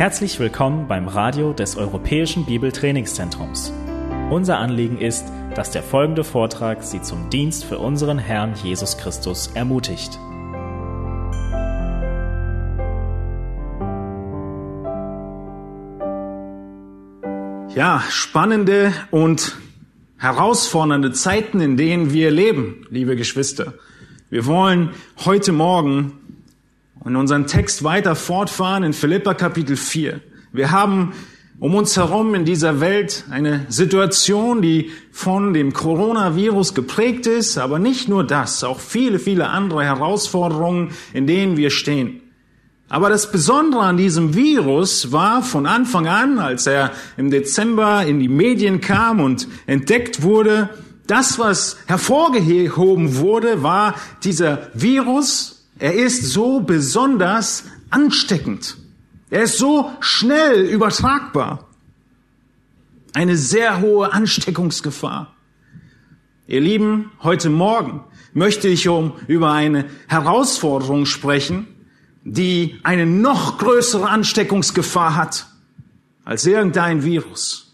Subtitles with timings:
[0.00, 3.70] Herzlich willkommen beim Radio des Europäischen Bibeltrainingszentrums.
[4.30, 9.48] Unser Anliegen ist, dass der folgende Vortrag Sie zum Dienst für unseren Herrn Jesus Christus
[9.48, 10.18] ermutigt.
[17.74, 19.58] Ja, spannende und
[20.16, 23.74] herausfordernde Zeiten, in denen wir leben, liebe Geschwister.
[24.30, 24.94] Wir wollen
[25.26, 26.19] heute Morgen
[27.04, 30.20] in unseren Text weiter fortfahren in Philippa Kapitel 4.
[30.52, 31.12] Wir haben
[31.58, 37.78] um uns herum in dieser Welt eine Situation, die von dem Coronavirus geprägt ist, aber
[37.78, 42.22] nicht nur das, auch viele, viele andere Herausforderungen, in denen wir stehen.
[42.88, 48.18] Aber das Besondere an diesem Virus war von Anfang an, als er im Dezember in
[48.18, 50.70] die Medien kam und entdeckt wurde,
[51.06, 58.76] das, was hervorgehoben wurde, war dieser Virus, er ist so besonders ansteckend.
[59.30, 61.66] Er ist so schnell übertragbar.
[63.14, 65.34] Eine sehr hohe Ansteckungsgefahr.
[66.46, 71.66] Ihr Lieben, heute Morgen möchte ich um über eine Herausforderung sprechen,
[72.24, 75.46] die eine noch größere Ansteckungsgefahr hat
[76.24, 77.72] als irgendein Virus.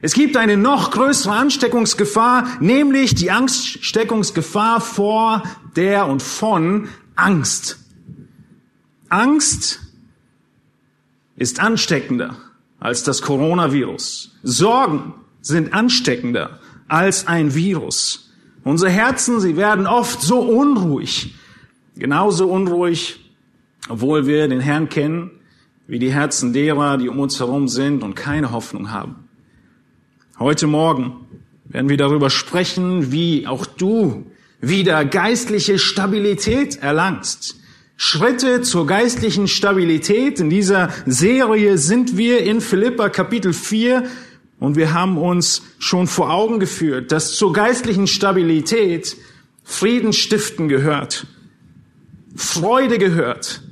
[0.00, 5.42] Es gibt eine noch größere Ansteckungsgefahr, nämlich die Ansteckungsgefahr vor
[5.74, 7.80] der und von Angst.
[9.08, 9.80] Angst
[11.36, 12.36] ist ansteckender
[12.78, 14.36] als das Coronavirus.
[14.44, 18.30] Sorgen sind ansteckender als ein Virus.
[18.62, 21.34] Unsere Herzen, sie werden oft so unruhig,
[21.96, 23.18] genauso unruhig,
[23.88, 25.32] obwohl wir den Herrn kennen,
[25.88, 29.28] wie die Herzen derer, die um uns herum sind und keine Hoffnung haben.
[30.38, 31.26] Heute Morgen
[31.64, 34.30] werden wir darüber sprechen, wie auch du
[34.60, 37.56] wieder geistliche Stabilität erlangst.
[37.96, 40.40] Schritte zur geistlichen Stabilität.
[40.40, 44.04] In dieser Serie sind wir in Philippa Kapitel 4
[44.60, 49.16] und wir haben uns schon vor Augen geführt, dass zur geistlichen Stabilität
[49.64, 51.26] Frieden stiften gehört,
[52.34, 53.62] Freude gehört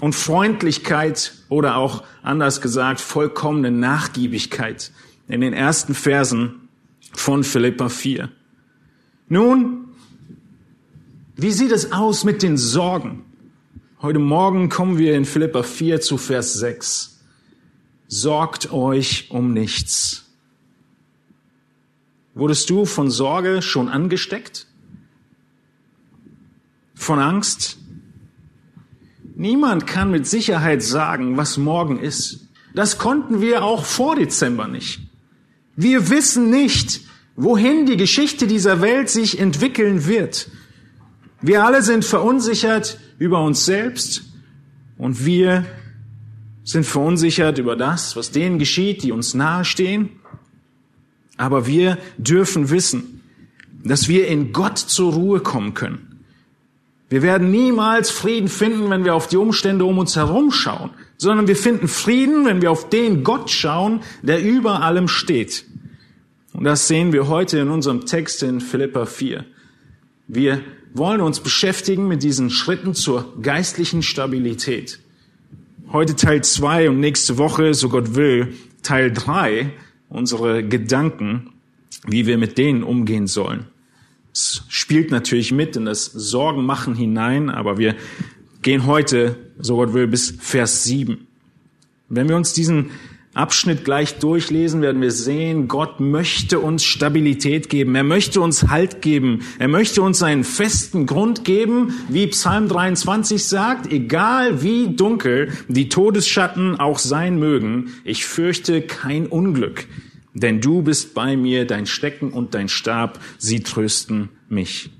[0.00, 4.92] und Freundlichkeit oder auch anders gesagt vollkommene Nachgiebigkeit
[5.28, 6.68] in den ersten Versen
[7.12, 8.30] von Philippa 4.
[9.28, 9.87] Nun,
[11.40, 13.24] wie sieht es aus mit den Sorgen?
[14.02, 17.20] Heute Morgen kommen wir in Philippa 4 zu Vers 6.
[18.08, 20.24] Sorgt euch um nichts.
[22.34, 24.66] Wurdest du von Sorge schon angesteckt?
[26.96, 27.78] Von Angst?
[29.36, 32.48] Niemand kann mit Sicherheit sagen, was morgen ist.
[32.74, 34.98] Das konnten wir auch vor Dezember nicht.
[35.76, 37.02] Wir wissen nicht,
[37.36, 40.50] wohin die Geschichte dieser Welt sich entwickeln wird.
[41.40, 44.24] Wir alle sind verunsichert über uns selbst
[44.96, 45.64] und wir
[46.64, 50.10] sind verunsichert über das, was denen geschieht, die uns nahestehen.
[51.36, 53.22] Aber wir dürfen wissen,
[53.84, 56.24] dass wir in Gott zur Ruhe kommen können.
[57.08, 61.46] Wir werden niemals Frieden finden, wenn wir auf die Umstände um uns herum schauen, sondern
[61.46, 65.64] wir finden Frieden, wenn wir auf den Gott schauen, der über allem steht.
[66.52, 69.44] Und das sehen wir heute in unserem Text in Philippa 4.
[70.26, 70.60] Wir
[70.94, 75.00] wollen uns beschäftigen mit diesen Schritten zur geistlichen Stabilität.
[75.92, 79.72] Heute Teil zwei und nächste Woche, so Gott will, Teil drei
[80.08, 81.50] unsere Gedanken,
[82.06, 83.66] wie wir mit denen umgehen sollen.
[84.32, 87.96] Es spielt natürlich mit in das Sorgenmachen hinein, aber wir
[88.62, 91.26] gehen heute, so Gott will, bis Vers sieben.
[92.08, 92.90] Wenn wir uns diesen
[93.38, 97.94] Abschnitt gleich durchlesen, werden wir sehen, Gott möchte uns Stabilität geben.
[97.94, 99.44] Er möchte uns Halt geben.
[99.60, 105.88] Er möchte uns einen festen Grund geben, wie Psalm 23 sagt, egal wie dunkel die
[105.88, 109.86] Todesschatten auch sein mögen, ich fürchte kein Unglück,
[110.34, 114.90] denn du bist bei mir, dein Stecken und dein Stab, sie trösten mich.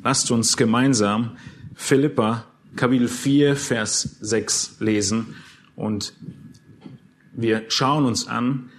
[0.00, 1.36] Lasst uns gemeinsam
[1.74, 5.36] Philippa Kapitel 4, Vers 6 lesen
[5.76, 6.12] und
[7.32, 8.70] wir schauen uns an,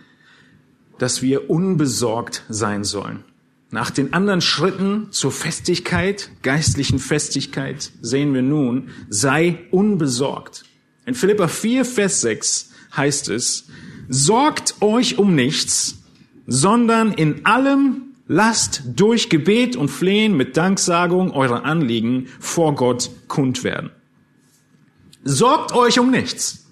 [0.97, 3.23] dass wir unbesorgt sein sollen.
[3.71, 10.65] Nach den anderen Schritten zur Festigkeit, geistlichen Festigkeit, sehen wir nun, sei unbesorgt.
[11.05, 13.67] In Philippa 4, Vers 6 heißt es,
[14.09, 16.03] sorgt euch um nichts,
[16.47, 23.63] sondern in allem Lasst durch Gebet und Flehen mit Danksagung eure Anliegen vor Gott kund
[23.63, 23.91] werden.
[25.23, 26.65] Sorgt euch um nichts.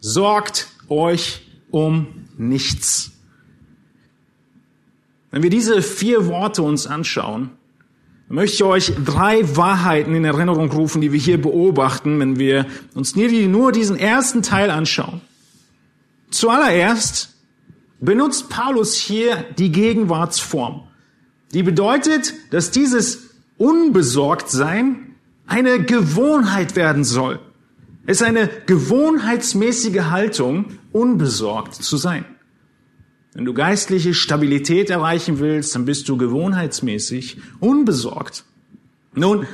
[0.00, 3.12] Sorgt euch um nichts.
[5.30, 7.50] Wenn wir diese vier Worte uns anschauen,
[8.28, 13.14] möchte ich euch drei Wahrheiten in Erinnerung rufen, die wir hier beobachten, wenn wir uns
[13.14, 15.20] nur diesen ersten Teil anschauen.
[16.30, 17.35] Zuallererst
[18.00, 20.82] benutzt Paulus hier die Gegenwartsform.
[21.52, 25.14] Die bedeutet, dass dieses Unbesorgtsein
[25.46, 27.40] eine Gewohnheit werden soll.
[28.06, 32.24] Es ist eine gewohnheitsmäßige Haltung, unbesorgt zu sein.
[33.34, 38.44] Wenn du geistliche Stabilität erreichen willst, dann bist du gewohnheitsmäßig unbesorgt.
[39.14, 39.46] Nun,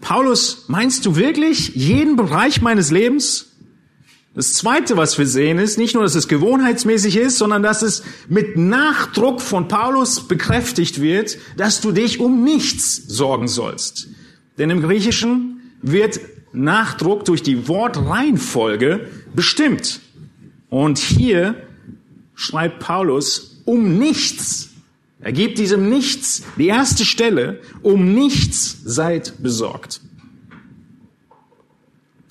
[0.00, 3.55] Paulus, meinst du wirklich jeden Bereich meines Lebens?
[4.36, 8.02] Das Zweite, was wir sehen, ist nicht nur, dass es gewohnheitsmäßig ist, sondern dass es
[8.28, 14.08] mit Nachdruck von Paulus bekräftigt wird, dass du dich um nichts sorgen sollst.
[14.58, 16.20] Denn im Griechischen wird
[16.52, 20.00] Nachdruck durch die Wortreihenfolge bestimmt.
[20.68, 21.54] Und hier
[22.34, 24.68] schreibt Paulus um nichts.
[25.18, 27.62] Er gibt diesem Nichts die erste Stelle.
[27.80, 30.02] Um nichts seid besorgt.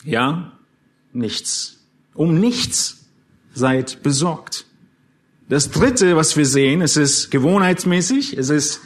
[0.04, 0.52] Ja,
[1.12, 1.75] nichts.
[2.16, 3.06] Um nichts
[3.54, 4.66] seid besorgt.
[5.48, 8.82] Das dritte, was wir sehen, es ist gewohnheitsmäßig, es ist,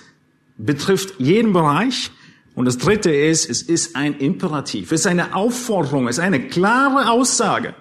[0.58, 2.12] betrifft jeden Bereich.
[2.54, 6.48] Und das dritte ist, es ist ein Imperativ, es ist eine Aufforderung, es ist eine
[6.48, 7.74] klare Aussage.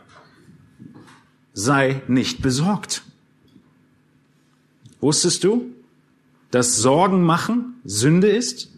[1.52, 3.02] Sei nicht besorgt.
[5.00, 5.72] Wusstest du,
[6.52, 8.70] dass Sorgen machen Sünde ist?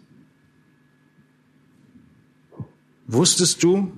[3.06, 3.92] Wusstest du,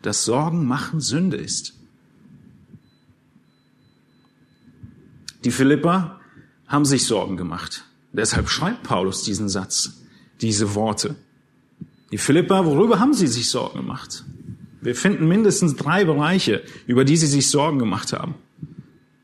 [0.00, 1.74] dass Sorgen machen Sünde ist?
[5.44, 6.20] Die Philipper
[6.66, 7.84] haben sich Sorgen gemacht.
[8.12, 10.02] Deshalb schreibt Paulus diesen Satz,
[10.40, 11.16] diese Worte.
[12.10, 14.24] Die Philipper, worüber haben sie sich Sorgen gemacht?
[14.80, 18.34] Wir finden mindestens drei Bereiche, über die sie sich Sorgen gemacht haben.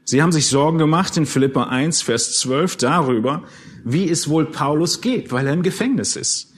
[0.05, 3.43] Sie haben sich Sorgen gemacht in Philippa 1, Vers 12 darüber,
[3.85, 6.55] wie es wohl Paulus geht, weil er im Gefängnis ist.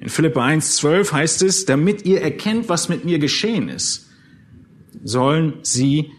[0.00, 4.08] In Philippa 1, 12 heißt es, damit ihr erkennt, was mit mir geschehen ist,
[5.04, 6.10] sollen sie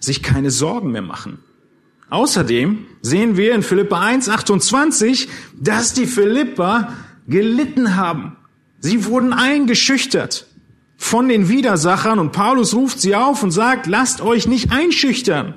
[0.00, 1.38] sich keine Sorgen mehr machen.
[2.10, 5.28] Außerdem sehen wir in Philippa 1, 28,
[5.60, 6.94] dass die Philipper
[7.26, 8.36] gelitten haben.
[8.80, 10.46] Sie wurden eingeschüchtert
[10.96, 15.54] von den Widersachern und Paulus ruft sie auf und sagt, lasst euch nicht einschüchtern.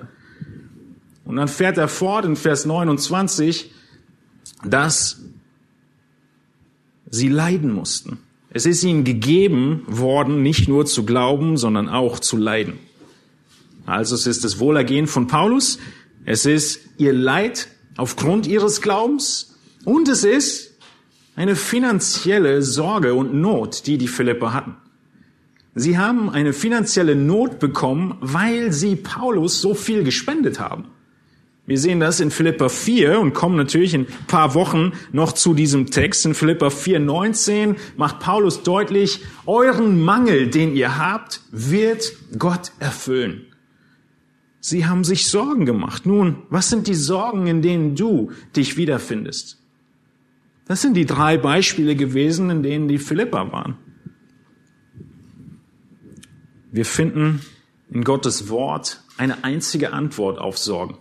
[1.25, 3.71] Und dann fährt er fort in Vers 29,
[4.65, 5.21] dass
[7.09, 8.19] sie leiden mussten.
[8.49, 12.79] Es ist ihnen gegeben worden, nicht nur zu glauben, sondern auch zu leiden.
[13.85, 15.79] Also es ist das Wohlergehen von Paulus,
[16.25, 20.77] es ist ihr Leid aufgrund ihres Glaubens und es ist
[21.35, 24.75] eine finanzielle Sorge und Not, die die Philipper hatten.
[25.73, 30.85] Sie haben eine finanzielle Not bekommen, weil sie Paulus so viel gespendet haben.
[31.65, 35.53] Wir sehen das in Philippa 4 und kommen natürlich in ein paar Wochen noch zu
[35.53, 36.25] diesem Text.
[36.25, 43.45] In Philippa 4, 19 macht Paulus deutlich, euren Mangel, den ihr habt, wird Gott erfüllen.
[44.61, 46.05] Sie haben sich Sorgen gemacht.
[46.05, 49.57] Nun, was sind die Sorgen, in denen du dich wiederfindest?
[50.67, 53.77] Das sind die drei Beispiele gewesen, in denen die Philippa waren.
[56.71, 57.41] Wir finden
[57.89, 60.97] in Gottes Wort eine einzige Antwort auf Sorgen.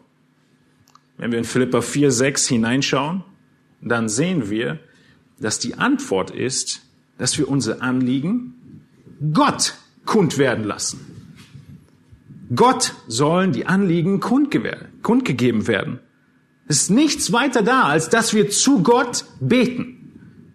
[1.19, 3.23] Wenn wir in Philippa 4, 6 hineinschauen,
[3.83, 4.81] dann sehen wir,
[5.39, 6.81] dass die Antwort ist,
[7.19, 8.55] dass wir unser Anliegen
[9.33, 9.75] Gott
[10.07, 11.20] kund werden lassen.
[12.55, 16.01] Gott sollen die Anliegen kundgegeben werden.
[16.67, 19.97] Es ist nichts weiter da, als dass wir zu Gott beten.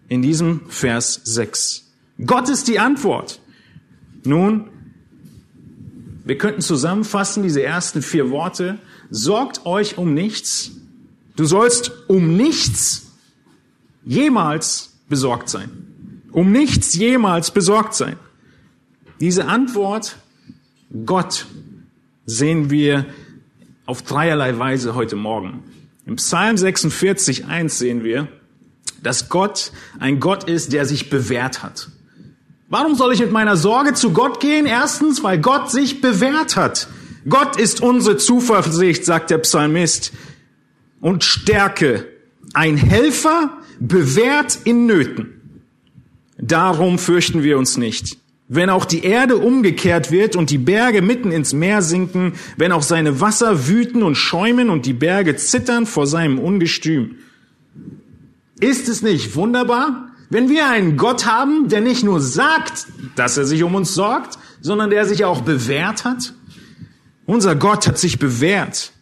[0.08, 1.92] In diesem Vers 6.
[2.24, 3.40] Gott ist die Antwort.
[4.24, 4.68] Nun,
[6.24, 8.78] wir könnten zusammenfassen diese ersten vier Worte
[9.10, 10.72] sorgt euch um nichts.
[11.36, 13.12] Du sollst um nichts
[14.04, 15.70] jemals besorgt sein.
[16.32, 18.16] Um nichts jemals besorgt sein.
[19.20, 20.16] Diese Antwort,
[21.04, 21.46] Gott,
[22.26, 23.06] sehen wir
[23.86, 25.62] auf dreierlei Weise heute Morgen.
[26.04, 28.28] Im Psalm 46, 1 sehen wir,
[29.02, 31.88] dass Gott ein Gott ist, der sich bewährt hat.
[32.68, 34.66] Warum soll ich mit meiner Sorge zu Gott gehen?
[34.66, 36.88] Erstens, weil Gott sich bewährt hat.
[37.28, 40.12] Gott ist unsere Zuversicht, sagt der Psalmist,
[41.00, 42.08] und Stärke,
[42.54, 45.60] ein Helfer, bewährt in Nöten.
[46.38, 48.18] Darum fürchten wir uns nicht.
[48.48, 52.82] Wenn auch die Erde umgekehrt wird und die Berge mitten ins Meer sinken, wenn auch
[52.82, 57.16] seine Wasser wüten und schäumen und die Berge zittern vor seinem Ungestüm.
[58.60, 62.86] Ist es nicht wunderbar, wenn wir einen Gott haben, der nicht nur sagt,
[63.16, 66.32] dass er sich um uns sorgt, sondern der sich auch bewährt hat?
[67.26, 68.92] Unser Gott hat sich bewährt.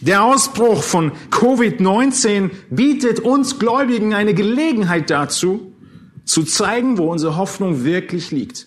[0.00, 5.72] Der Ausbruch von Covid-19 bietet uns Gläubigen eine Gelegenheit dazu,
[6.26, 8.66] zu zeigen, wo unsere Hoffnung wirklich liegt.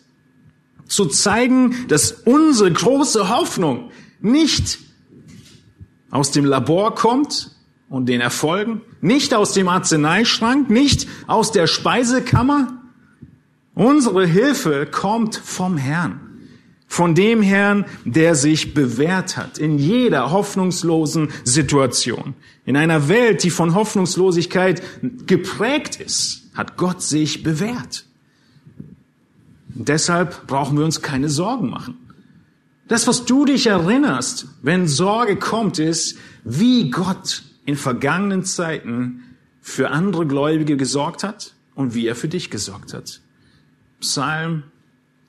[0.87, 4.79] Zu zeigen, dass unsere große Hoffnung nicht
[6.09, 7.51] aus dem Labor kommt
[7.89, 12.81] und den Erfolgen, nicht aus dem Arzneischrank, nicht aus der Speisekammer.
[13.75, 16.21] Unsere Hilfe kommt vom Herrn.
[16.87, 22.33] Von dem Herrn, der sich bewährt hat in jeder hoffnungslosen Situation.
[22.65, 24.81] In einer Welt, die von Hoffnungslosigkeit
[25.27, 28.05] geprägt ist, hat Gott sich bewährt.
[29.73, 31.97] Und deshalb brauchen wir uns keine Sorgen machen.
[32.89, 39.23] Das, was du dich erinnerst, wenn Sorge kommt, ist, wie Gott in vergangenen Zeiten
[39.61, 43.21] für andere Gläubige gesorgt hat und wie er für dich gesorgt hat.
[44.01, 44.63] Psalm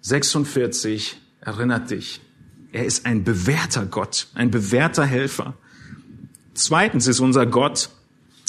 [0.01, 2.21] 46 erinnert dich.
[2.73, 5.55] Er ist ein bewährter Gott, ein bewährter Helfer.
[6.55, 7.91] Zweitens ist unser Gott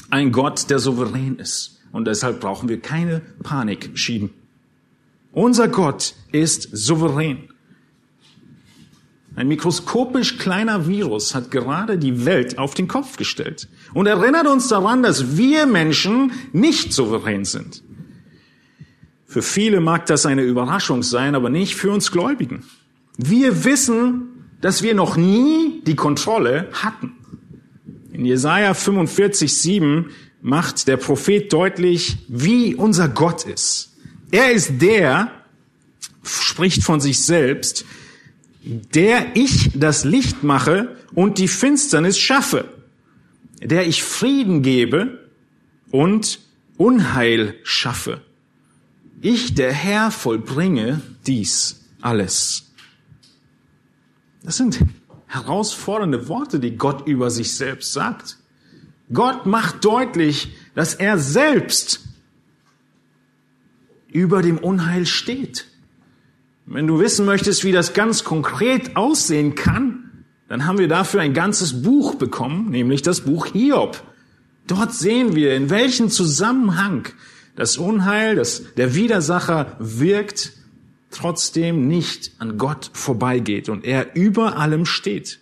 [0.09, 1.80] ein Gott, der souverän ist.
[1.91, 4.31] Und deshalb brauchen wir keine Panik schieben.
[5.31, 7.49] Unser Gott ist souverän.
[9.35, 14.67] Ein mikroskopisch kleiner Virus hat gerade die Welt auf den Kopf gestellt und erinnert uns
[14.67, 17.81] daran, dass wir Menschen nicht souverän sind.
[19.25, 22.65] Für viele mag das eine Überraschung sein, aber nicht für uns Gläubigen.
[23.17, 24.27] Wir wissen,
[24.59, 27.13] dass wir noch nie die Kontrolle hatten.
[28.11, 30.09] In Jesaja 45, 7
[30.41, 33.93] macht der Prophet deutlich, wie unser Gott ist.
[34.31, 35.31] Er ist der,
[36.23, 37.85] spricht von sich selbst,
[38.63, 42.65] der ich das Licht mache und die Finsternis schaffe,
[43.61, 45.29] der ich Frieden gebe
[45.91, 46.39] und
[46.77, 48.21] Unheil schaffe.
[49.21, 52.71] Ich, der Herr, vollbringe dies alles.
[54.43, 54.79] Das sind
[55.27, 58.37] herausfordernde Worte, die Gott über sich selbst sagt.
[59.13, 62.01] Gott macht deutlich, dass er selbst
[64.11, 65.65] über dem Unheil steht.
[66.65, 71.33] Wenn du wissen möchtest, wie das ganz konkret aussehen kann, dann haben wir dafür ein
[71.33, 74.03] ganzes Buch bekommen, nämlich das Buch Hiob.
[74.67, 77.07] Dort sehen wir, in welchem Zusammenhang
[77.55, 80.53] das Unheil, das der Widersacher wirkt,
[81.09, 85.39] trotzdem nicht an Gott vorbeigeht und er über allem steht.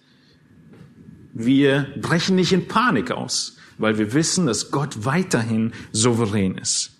[1.34, 6.92] Wir brechen nicht in Panik aus, weil wir wissen, dass Gott weiterhin souverän ist.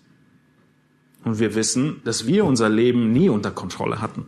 [1.22, 4.26] Und wir wissen, dass wir unser Leben nie unter Kontrolle hatten.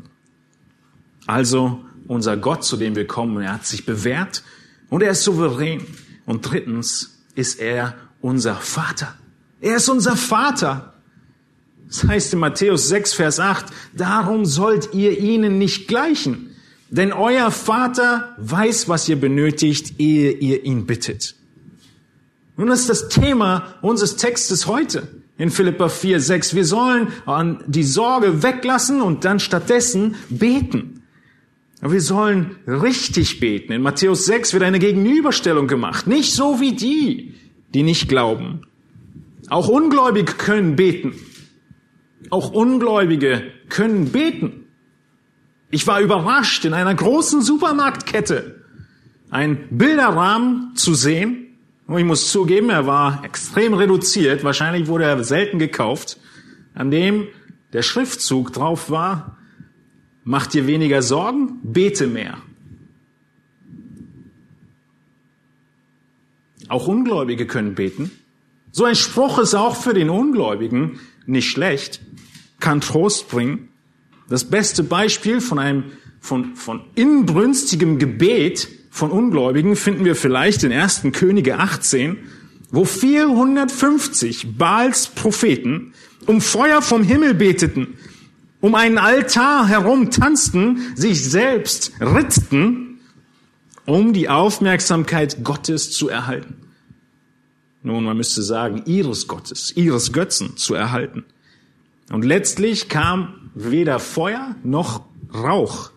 [1.27, 4.45] Also unser Gott, zu dem wir kommen, er hat sich bewährt
[4.91, 5.85] und er ist souverän.
[6.27, 9.17] Und drittens ist er unser Vater.
[9.61, 10.93] Er ist unser Vater.
[11.89, 16.55] Das heißt in Matthäus 6, Vers 8, darum sollt ihr ihnen nicht gleichen,
[16.91, 21.37] denn euer Vater weiß, was ihr benötigt, ehe ihr ihn bittet.
[22.57, 26.55] Nun ist das Thema unseres Textes heute in Philippa 4, 6.
[26.55, 27.09] Wir sollen
[27.67, 31.03] die Sorge weglassen und dann stattdessen beten.
[31.81, 33.73] Wir sollen richtig beten.
[33.73, 36.07] In Matthäus 6 wird eine Gegenüberstellung gemacht.
[36.07, 37.35] Nicht so wie die,
[37.75, 38.63] die nicht glauben.
[39.49, 41.15] Auch Ungläubige können beten.
[42.31, 44.67] Auch Ungläubige können beten.
[45.71, 48.63] Ich war überrascht, in einer großen Supermarktkette
[49.31, 51.42] ein Bilderrahmen zu sehen,
[51.87, 54.45] und ich muss zugeben, er war extrem reduziert.
[54.45, 56.19] Wahrscheinlich wurde er selten gekauft.
[56.75, 57.29] An dem
[57.73, 59.37] der Schriftzug drauf war,
[60.25, 62.39] mach dir weniger Sorgen, bete mehr.
[66.69, 68.11] Auch Ungläubige können beten.
[68.71, 72.01] So ein Spruch ist auch für den Ungläubigen nicht schlecht,
[72.61, 73.69] kann Trost bringen.
[74.29, 75.85] Das beste Beispiel von einem,
[76.21, 81.05] von, von inbrünstigem Gebet von Ungläubigen finden wir vielleicht in 1.
[81.13, 82.19] Könige 18,
[82.71, 85.95] wo 450 Baals Propheten
[86.27, 87.95] um Feuer vom Himmel beteten,
[88.61, 93.01] um einen Altar herum tanzten, sich selbst ritzten,
[93.87, 96.57] um die Aufmerksamkeit Gottes zu erhalten.
[97.83, 101.25] Nun, man müsste sagen, ihres Gottes, ihres Götzen zu erhalten.
[102.13, 105.93] Und letztlich kam weder Feuer noch Rauch.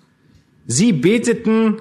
[0.65, 1.75] Sie beteten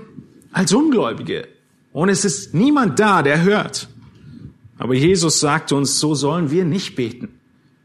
[0.55, 1.49] als Ungläubige.
[1.93, 3.89] Und es ist niemand da, der hört.
[4.79, 7.29] Aber Jesus sagt uns, so sollen wir nicht beten,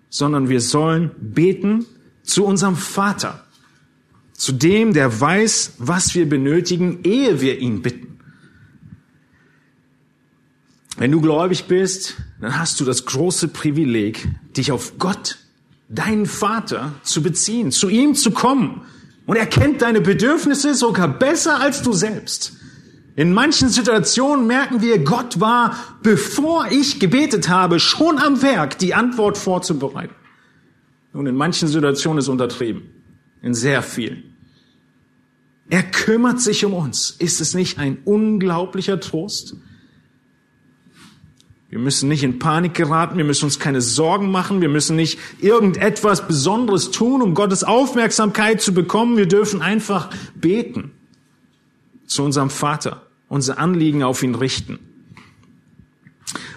[0.09, 1.85] sondern wir sollen beten
[2.23, 3.43] zu unserem Vater,
[4.33, 8.19] zu dem, der weiß, was wir benötigen, ehe wir ihn bitten.
[10.97, 15.37] Wenn du gläubig bist, dann hast du das große Privileg, dich auf Gott,
[15.87, 18.81] deinen Vater, zu beziehen, zu ihm zu kommen.
[19.25, 22.58] Und er kennt deine Bedürfnisse sogar besser als du selbst.
[23.19, 28.93] In manchen Situationen merken wir, Gott war, bevor ich gebetet habe, schon am Werk, die
[28.93, 30.15] Antwort vorzubereiten.
[31.11, 32.83] Und in manchen Situationen ist untertrieben.
[33.41, 34.37] In sehr vielen.
[35.69, 37.11] Er kümmert sich um uns.
[37.11, 39.57] Ist es nicht ein unglaublicher Trost?
[41.67, 45.19] Wir müssen nicht in Panik geraten, wir müssen uns keine Sorgen machen, wir müssen nicht
[45.41, 49.17] irgendetwas Besonderes tun, um Gottes Aufmerksamkeit zu bekommen.
[49.17, 50.91] Wir dürfen einfach beten
[52.07, 54.79] zu unserem Vater, unser Anliegen auf ihn richten.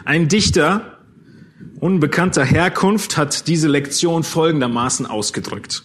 [0.04, 0.98] Ein Dichter
[1.78, 5.84] unbekannter Herkunft hat diese Lektion folgendermaßen ausgedrückt.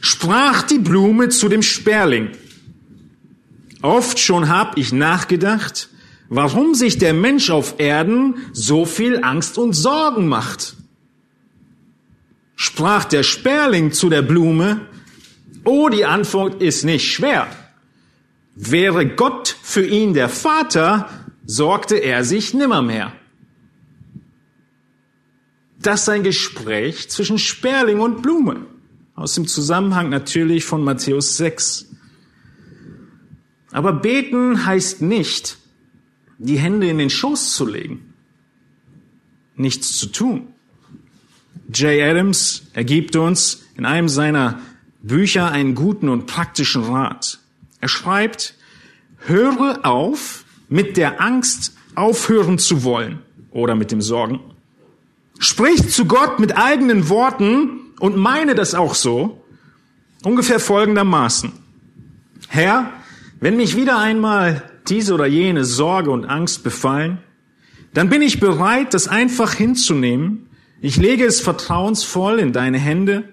[0.00, 2.30] Sprach die Blume zu dem Sperling.
[3.80, 5.88] Oft schon hab ich nachgedacht,
[6.28, 10.76] warum sich der Mensch auf Erden so viel Angst und Sorgen macht.
[12.56, 14.82] Sprach der Sperling zu der Blume,
[15.64, 17.48] oh, die Antwort ist nicht schwer.
[18.54, 21.08] Wäre Gott für ihn der Vater,
[21.44, 23.12] sorgte er sich nimmermehr.
[25.80, 28.66] Das ist ein Gespräch zwischen Sperling und Blume.
[29.14, 31.86] Aus dem Zusammenhang natürlich von Matthäus 6.
[33.70, 35.58] Aber beten heißt nicht,
[36.38, 38.14] die Hände in den Schoß zu legen,
[39.56, 40.48] nichts zu tun.
[41.72, 44.60] Jay Adams ergibt uns in einem seiner
[45.02, 47.40] Bücher einen guten und praktischen Rat.
[47.84, 48.54] Er schreibt,
[49.26, 53.18] höre auf, mit der Angst aufhören zu wollen
[53.50, 54.40] oder mit dem Sorgen.
[55.38, 59.44] Sprich zu Gott mit eigenen Worten und meine das auch so,
[60.22, 61.52] ungefähr folgendermaßen.
[62.48, 62.90] Herr,
[63.38, 67.18] wenn mich wieder einmal diese oder jene Sorge und Angst befallen,
[67.92, 70.48] dann bin ich bereit, das einfach hinzunehmen.
[70.80, 73.28] Ich lege es vertrauensvoll in deine Hände.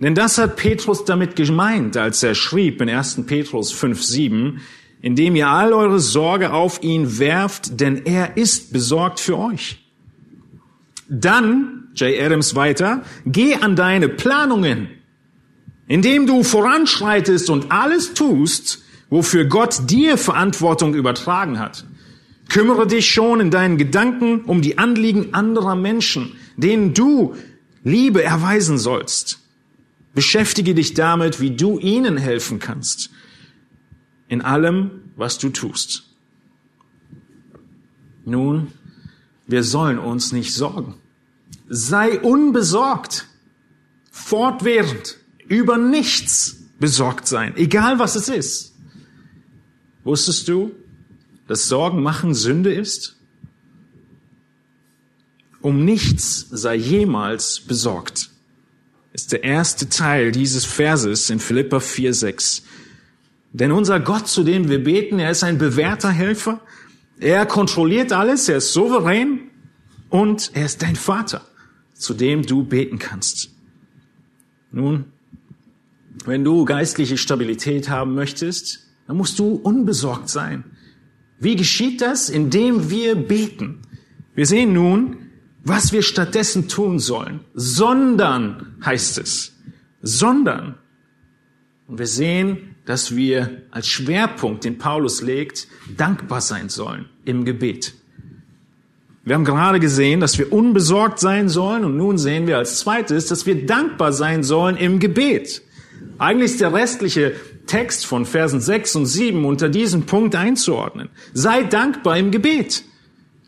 [0.00, 3.26] Denn das hat Petrus damit gemeint, als er schrieb in 1.
[3.26, 4.60] Petrus 5, 7,
[5.02, 9.78] indem ihr all eure Sorge auf ihn werft, denn er ist besorgt für euch.
[11.08, 12.18] Dann, J.
[12.18, 14.88] Adams weiter, geh an deine Planungen,
[15.86, 21.84] indem du voranschreitest und alles tust, wofür Gott dir Verantwortung übertragen hat.
[22.48, 27.34] Kümmere dich schon in deinen Gedanken um die Anliegen anderer Menschen, denen du
[27.82, 29.39] Liebe erweisen sollst.
[30.14, 33.10] Beschäftige dich damit, wie du ihnen helfen kannst.
[34.28, 36.04] In allem, was du tust.
[38.24, 38.72] Nun,
[39.46, 40.94] wir sollen uns nicht sorgen.
[41.68, 43.26] Sei unbesorgt.
[44.10, 45.18] Fortwährend.
[45.48, 47.56] Über nichts besorgt sein.
[47.56, 48.74] Egal was es ist.
[50.04, 50.72] Wusstest du,
[51.46, 53.16] dass Sorgen machen Sünde ist?
[55.60, 58.29] Um nichts sei jemals besorgt,
[59.12, 62.62] ist der erste Teil dieses Verses in Philippa 4,6.
[63.52, 66.60] Denn unser Gott, zu dem wir beten, er ist ein bewährter Helfer.
[67.18, 69.50] Er kontrolliert alles, er ist souverän
[70.08, 71.42] und er ist dein Vater,
[71.94, 73.50] zu dem du beten kannst.
[74.70, 75.06] Nun,
[76.24, 80.64] wenn du geistliche Stabilität haben möchtest, dann musst du unbesorgt sein.
[81.40, 82.28] Wie geschieht das?
[82.28, 83.80] Indem wir beten.
[84.34, 85.29] Wir sehen nun,
[85.64, 87.40] was wir stattdessen tun sollen.
[87.54, 89.56] Sondern heißt es.
[90.02, 90.76] Sondern.
[91.86, 97.94] Und wir sehen, dass wir als Schwerpunkt, den Paulus legt, dankbar sein sollen im Gebet.
[99.22, 103.26] Wir haben gerade gesehen, dass wir unbesorgt sein sollen und nun sehen wir als zweites,
[103.26, 105.62] dass wir dankbar sein sollen im Gebet.
[106.18, 107.34] Eigentlich ist der restliche
[107.66, 111.10] Text von Versen 6 und 7 unter diesem Punkt einzuordnen.
[111.32, 112.84] Sei dankbar im Gebet.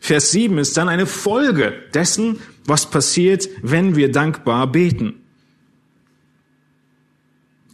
[0.03, 5.21] Vers 7 ist dann eine Folge dessen, was passiert, wenn wir dankbar beten.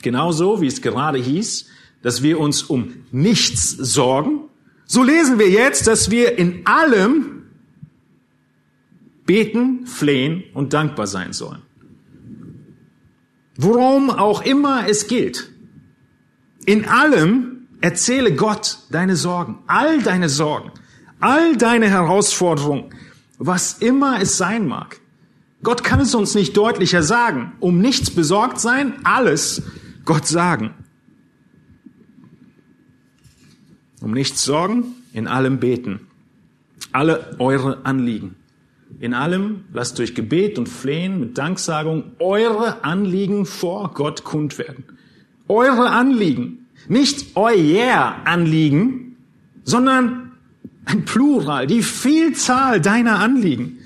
[0.03, 1.65] Genauso wie es gerade hieß,
[2.03, 4.41] dass wir uns um nichts sorgen,
[4.85, 7.47] so lesen wir jetzt, dass wir in allem
[9.25, 11.63] beten, flehen und dankbar sein sollen.
[13.57, 15.49] Worum auch immer es geht.
[16.67, 20.71] In allem erzähle Gott deine Sorgen, all deine Sorgen,
[21.19, 22.93] all deine Herausforderungen,
[23.37, 24.99] was immer es sein mag.
[25.61, 27.53] Gott kann es uns nicht deutlicher sagen.
[27.59, 29.61] Um nichts besorgt sein, alles
[30.05, 30.73] Gott sagen.
[34.01, 36.07] Um nichts sorgen, in allem beten.
[36.93, 38.35] Alle eure Anliegen.
[38.99, 44.83] In allem lasst durch Gebet und Flehen mit Danksagung eure Anliegen vor Gott kund werden.
[45.47, 46.67] Eure Anliegen.
[46.87, 49.17] Nicht euer Anliegen,
[49.63, 50.28] sondern
[50.89, 53.79] ein Plural, die Vielzahl deiner Anliegen.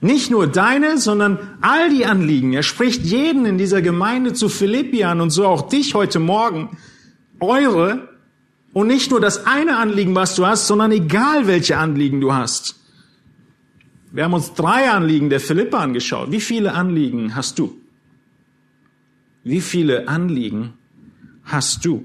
[0.00, 2.52] Nicht nur deine, sondern all die Anliegen.
[2.52, 6.76] Er spricht jeden in dieser Gemeinde zu Philippi an und so auch dich heute Morgen.
[7.40, 8.08] Eure
[8.74, 12.76] Und nicht nur das eine Anliegen, was du hast, sondern egal welche Anliegen du hast.
[14.12, 16.30] Wir haben uns drei Anliegen der Philippa angeschaut.
[16.30, 17.76] Wie viele Anliegen hast du?
[19.44, 20.74] Wie viele Anliegen
[21.44, 22.04] hast du?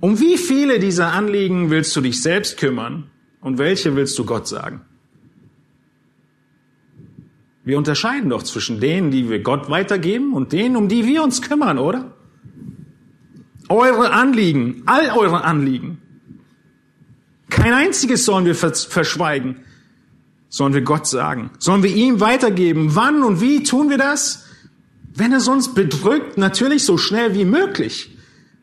[0.00, 4.46] Um wie viele dieser Anliegen willst du dich selbst kümmern und welche willst du Gott
[4.46, 4.82] sagen?
[7.64, 11.42] Wir unterscheiden doch zwischen denen, die wir Gott weitergeben und denen, um die wir uns
[11.42, 12.14] kümmern, oder?
[13.68, 16.00] Eure Anliegen, all eure Anliegen.
[17.50, 19.56] Kein einziges sollen wir verschweigen,
[20.48, 22.94] sollen wir Gott sagen, sollen wir ihm weitergeben.
[22.94, 24.46] Wann und wie tun wir das?
[25.14, 28.16] Wenn es uns bedrückt, natürlich so schnell wie möglich.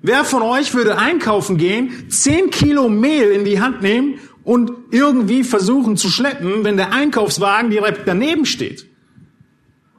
[0.08, 5.44] Wer von euch würde einkaufen gehen, zehn Kilo Mehl in die Hand nehmen und irgendwie
[5.44, 8.86] versuchen zu schleppen, wenn der Einkaufswagen direkt daneben steht?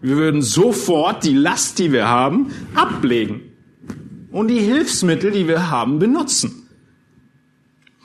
[0.00, 3.40] Wir würden sofort die Last, die wir haben, ablegen
[4.30, 6.68] und die Hilfsmittel, die wir haben, benutzen.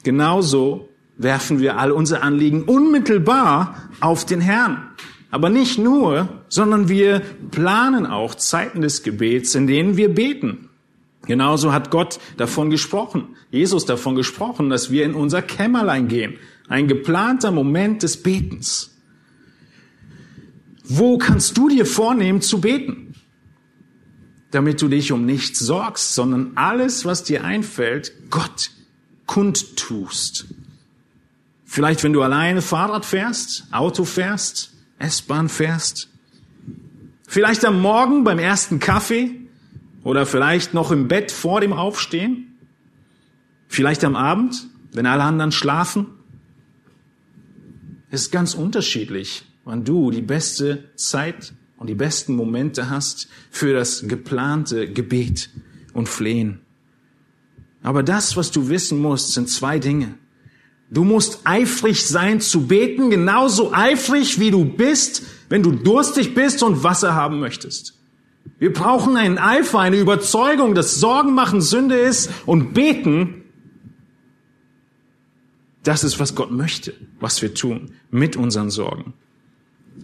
[0.02, 4.90] Genauso werfen wir all unsere Anliegen unmittelbar auf den Herrn.
[5.30, 10.71] Aber nicht nur, sondern wir planen auch Zeiten des Gebets, in denen wir beten.
[11.28, 16.38] Genauso hat Gott davon gesprochen, Jesus davon gesprochen, dass wir in unser Kämmerlein gehen.
[16.68, 18.92] Ein geplanter Moment des Betens.
[20.84, 23.14] Wo kannst du dir vornehmen zu beten?
[24.50, 28.72] Damit du dich um nichts sorgst, sondern alles, was dir einfällt, Gott
[29.28, 30.48] kundtust.
[31.64, 36.10] Vielleicht, wenn du alleine Fahrrad fährst, Auto fährst, S-Bahn fährst.
[37.28, 39.41] Vielleicht am Morgen beim ersten Kaffee
[40.04, 42.58] oder vielleicht noch im Bett vor dem Aufstehen.
[43.68, 46.08] Vielleicht am Abend, wenn alle anderen schlafen.
[48.10, 53.74] Es ist ganz unterschiedlich, wann du die beste Zeit und die besten Momente hast für
[53.74, 55.50] das geplante Gebet
[55.94, 56.62] und Flehen.
[57.84, 60.16] Aber das, was du wissen musst, sind zwei Dinge.
[60.90, 66.64] Du musst eifrig sein zu beten, genauso eifrig wie du bist, wenn du durstig bist
[66.64, 68.01] und Wasser haben möchtest.
[68.60, 73.44] Wir brauchen einen Eifer, eine Überzeugung, dass Sorgen machen Sünde ist und beten,
[75.84, 79.14] das ist, was Gott möchte, was wir tun mit unseren Sorgen.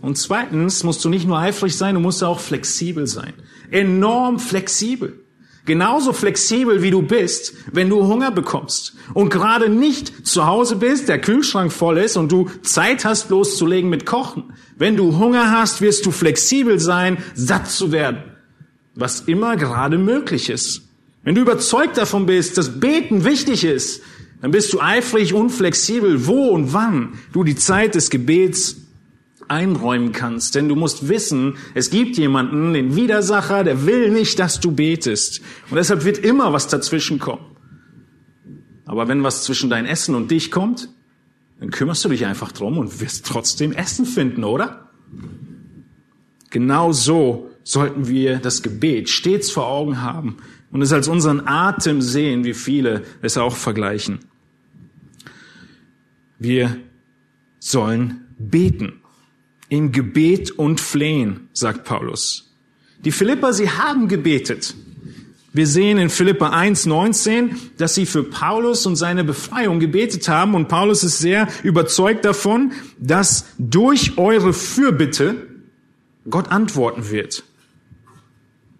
[0.02, 3.34] Und zweitens musst du nicht nur eifrig sein, du musst auch flexibel sein.
[3.71, 5.19] Enorm flexibel.
[5.67, 11.10] Genauso flexibel wie du bist, wenn du Hunger bekommst und gerade nicht zu Hause bist,
[11.10, 14.53] der Kühlschrank voll ist und du Zeit hast loszulegen mit Kochen.
[14.77, 18.23] Wenn du Hunger hast, wirst du flexibel sein, satt zu werden,
[18.95, 20.84] was immer gerade möglich ist.
[21.23, 24.01] Wenn du überzeugt davon bist, dass Beten wichtig ist,
[24.41, 28.77] dann bist du eifrig und flexibel, wo und wann du die Zeit des Gebets
[29.48, 30.56] einräumen kannst.
[30.56, 35.42] Denn du musst wissen, es gibt jemanden, den Widersacher, der will nicht, dass du betest.
[35.70, 37.46] Und deshalb wird immer was dazwischen kommen.
[38.86, 40.90] Aber wenn was zwischen dein Essen und dich kommt,
[41.60, 44.90] dann kümmerst du dich einfach drum und wirst trotzdem Essen finden, oder?
[46.50, 50.38] Genau so sollten wir das Gebet stets vor Augen haben
[50.72, 54.20] und es als unseren Atem sehen, wie viele es auch vergleichen.
[56.40, 56.78] Wir
[57.60, 59.02] sollen beten.
[59.69, 62.51] In Gebet und Flehen, sagt Paulus.
[63.03, 64.75] Die Philipper, sie haben gebetet.
[65.53, 70.67] Wir sehen in Philippa 1,19, dass sie für Paulus und seine Befreiung gebetet haben und
[70.67, 75.47] Paulus ist sehr überzeugt davon, dass durch eure Fürbitte
[76.30, 77.43] Gott antworten wird.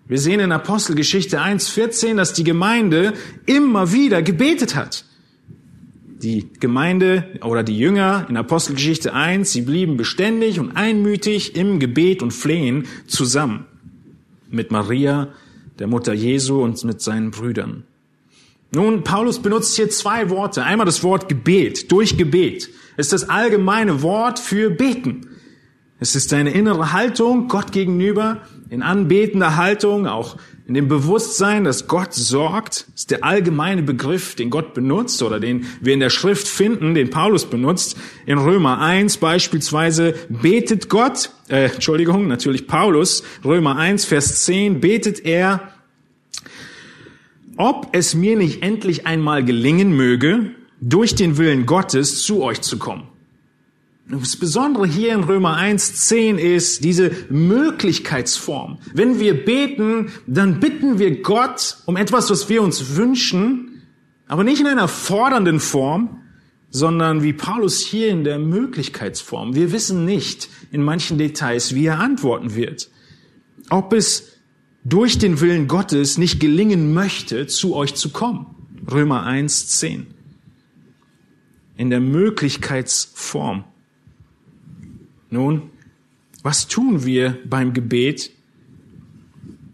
[0.08, 3.14] Wir sehen in Apostelgeschichte 1,14, dass die Gemeinde
[3.46, 5.04] immer wieder gebetet hat.
[6.22, 12.24] Die Gemeinde oder die Jünger in Apostelgeschichte 1, sie blieben beständig und einmütig im Gebet
[12.24, 13.66] und Flehen zusammen.
[14.50, 15.30] Mit Maria,
[15.78, 17.84] der Mutter Jesu und mit seinen Brüdern.
[18.74, 20.64] Nun, Paulus benutzt hier zwei Worte.
[20.64, 22.70] Einmal das Wort Gebet, durch Gebet.
[22.98, 25.28] ist das allgemeine Wort für beten.
[26.00, 31.88] Es ist deine innere Haltung Gott gegenüber, in anbetender Haltung, auch in dem Bewusstsein, dass
[31.88, 36.46] Gott sorgt, ist der allgemeine Begriff, den Gott benutzt oder den wir in der Schrift
[36.46, 37.96] finden, den Paulus benutzt.
[38.26, 45.24] In Römer 1 beispielsweise betet Gott, äh, Entschuldigung, natürlich Paulus, Römer 1, Vers 10, betet
[45.24, 45.72] er,
[47.56, 50.52] ob es mir nicht endlich einmal gelingen möge,
[50.82, 53.08] durch den Willen Gottes zu euch zu kommen.
[54.10, 58.78] Das Besondere hier in Römer 1.10 ist diese Möglichkeitsform.
[58.94, 63.84] Wenn wir beten, dann bitten wir Gott um etwas, was wir uns wünschen,
[64.26, 66.22] aber nicht in einer fordernden Form,
[66.70, 69.56] sondern wie Paulus hier in der Möglichkeitsform.
[69.56, 72.90] Wir wissen nicht in manchen Details, wie er antworten wird.
[73.70, 74.38] Ob es
[74.86, 78.48] durch den Willen Gottes nicht gelingen möchte, zu euch zu kommen.
[78.90, 80.08] Römer 1, 10.
[81.76, 83.66] In der Möglichkeitsform.
[85.30, 85.70] Nun,
[86.44, 88.32] was tun wir beim Gebet?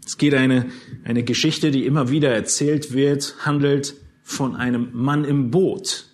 [0.04, 0.66] Es geht eine,
[1.04, 6.06] eine Geschichte, die immer wieder erzählt wird, handelt von einem Mann im Boot.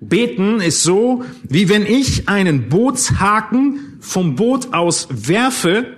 [0.00, 5.96] Beten ist so, wie wenn ich einen Bootshaken vom Boot aus werfe,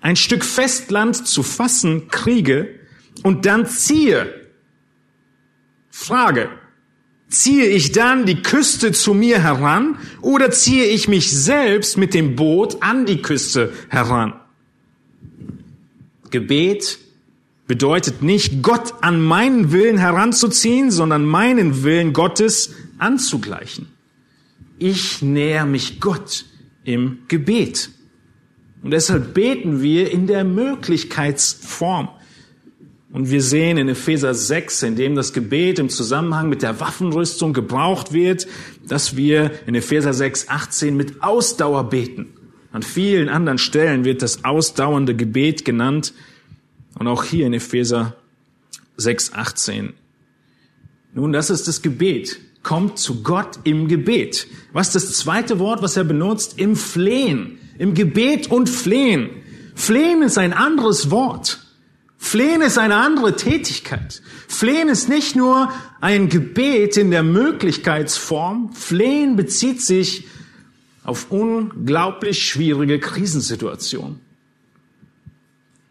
[0.00, 2.74] ein Stück Festland zu fassen kriege
[3.22, 4.48] und dann ziehe.
[5.90, 6.50] Frage.
[7.28, 12.36] Ziehe ich dann die Küste zu mir heran oder ziehe ich mich selbst mit dem
[12.36, 14.34] Boot an die Küste heran?
[16.30, 16.98] Gebet
[17.66, 23.88] bedeutet nicht, Gott an meinen Willen heranzuziehen, sondern meinen Willen Gottes anzugleichen.
[24.78, 26.46] Ich näher mich Gott
[26.84, 27.90] im Gebet.
[28.82, 32.08] Und deshalb beten wir in der Möglichkeitsform.
[33.10, 37.54] Und wir sehen in Epheser 6, in dem das Gebet im Zusammenhang mit der Waffenrüstung
[37.54, 38.46] gebraucht wird,
[38.86, 42.34] dass wir in Epheser 6, 18 mit Ausdauer beten.
[42.70, 46.12] An vielen anderen Stellen wird das ausdauernde Gebet genannt.
[46.98, 48.16] Und auch hier in Epheser
[48.98, 49.94] 6, 18.
[51.14, 52.38] Nun, das ist das Gebet.
[52.62, 54.46] Kommt zu Gott im Gebet.
[54.74, 56.58] Was ist das zweite Wort, was er benutzt?
[56.58, 57.58] Im Flehen.
[57.78, 59.30] Im Gebet und Flehen.
[59.74, 61.67] Flehen ist ein anderes Wort.
[62.18, 64.20] Flehen ist eine andere Tätigkeit.
[64.48, 68.72] Flehen ist nicht nur ein Gebet in der Möglichkeitsform.
[68.72, 70.26] Flehen bezieht sich
[71.04, 74.20] auf unglaublich schwierige Krisensituationen.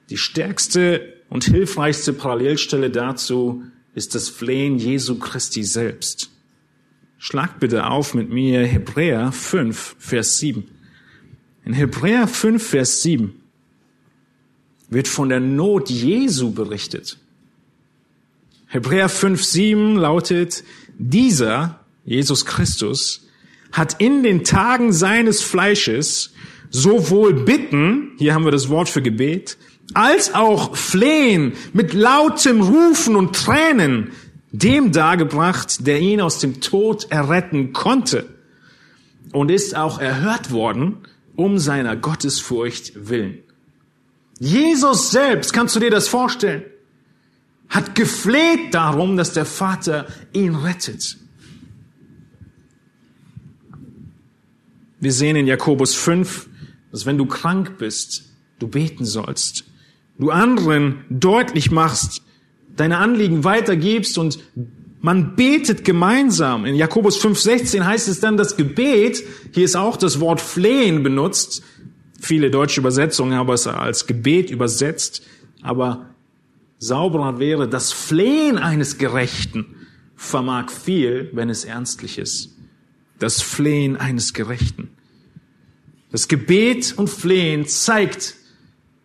[0.10, 3.64] Die stärkste und hilfreichste Parallelstelle dazu
[3.96, 6.30] ist das Flehen Jesu Christi selbst.
[7.18, 10.66] Schlag bitte auf mit mir Hebräer 5, Vers 7.
[11.66, 13.34] In Hebräer 5, Vers 7
[14.90, 17.18] wird von der Not Jesu berichtet.
[18.68, 20.64] Hebräer 5, 7 lautet,
[20.98, 23.28] dieser, Jesus Christus,
[23.72, 26.34] hat in den Tagen seines Fleisches
[26.70, 29.58] sowohl Bitten, hier haben wir das Wort für Gebet,
[29.94, 34.12] als auch Flehen mit lautem Rufen und Tränen
[34.52, 38.26] dem dargebracht, der ihn aus dem Tod erretten konnte
[39.32, 40.98] und ist auch erhört worden
[41.36, 43.44] um seiner Gottesfurcht willen.
[44.40, 46.64] Jesus selbst, kannst du dir das vorstellen,
[47.70, 51.18] hat gefleht darum, dass der Vater ihn rettet.
[55.00, 56.50] Wir sehen in Jakobus 5,
[56.92, 58.26] dass wenn du krank bist,
[58.60, 59.66] du beten sollst.
[60.18, 62.24] Du anderen deutlich machst,
[62.76, 64.40] deine Anliegen weitergibst und
[65.02, 66.66] man betet gemeinsam.
[66.66, 71.62] In Jakobus 5,16 heißt es dann, das Gebet, hier ist auch das Wort flehen benutzt.
[72.20, 75.26] Viele deutsche Übersetzungen haben es als Gebet übersetzt,
[75.62, 76.10] aber
[76.80, 79.76] sauberer wäre, das Flehen eines Gerechten
[80.16, 82.56] vermag viel, wenn es ernstlich ist.
[83.20, 84.90] Das Flehen eines Gerechten.
[86.12, 88.36] Das Gebet und Flehen zeigt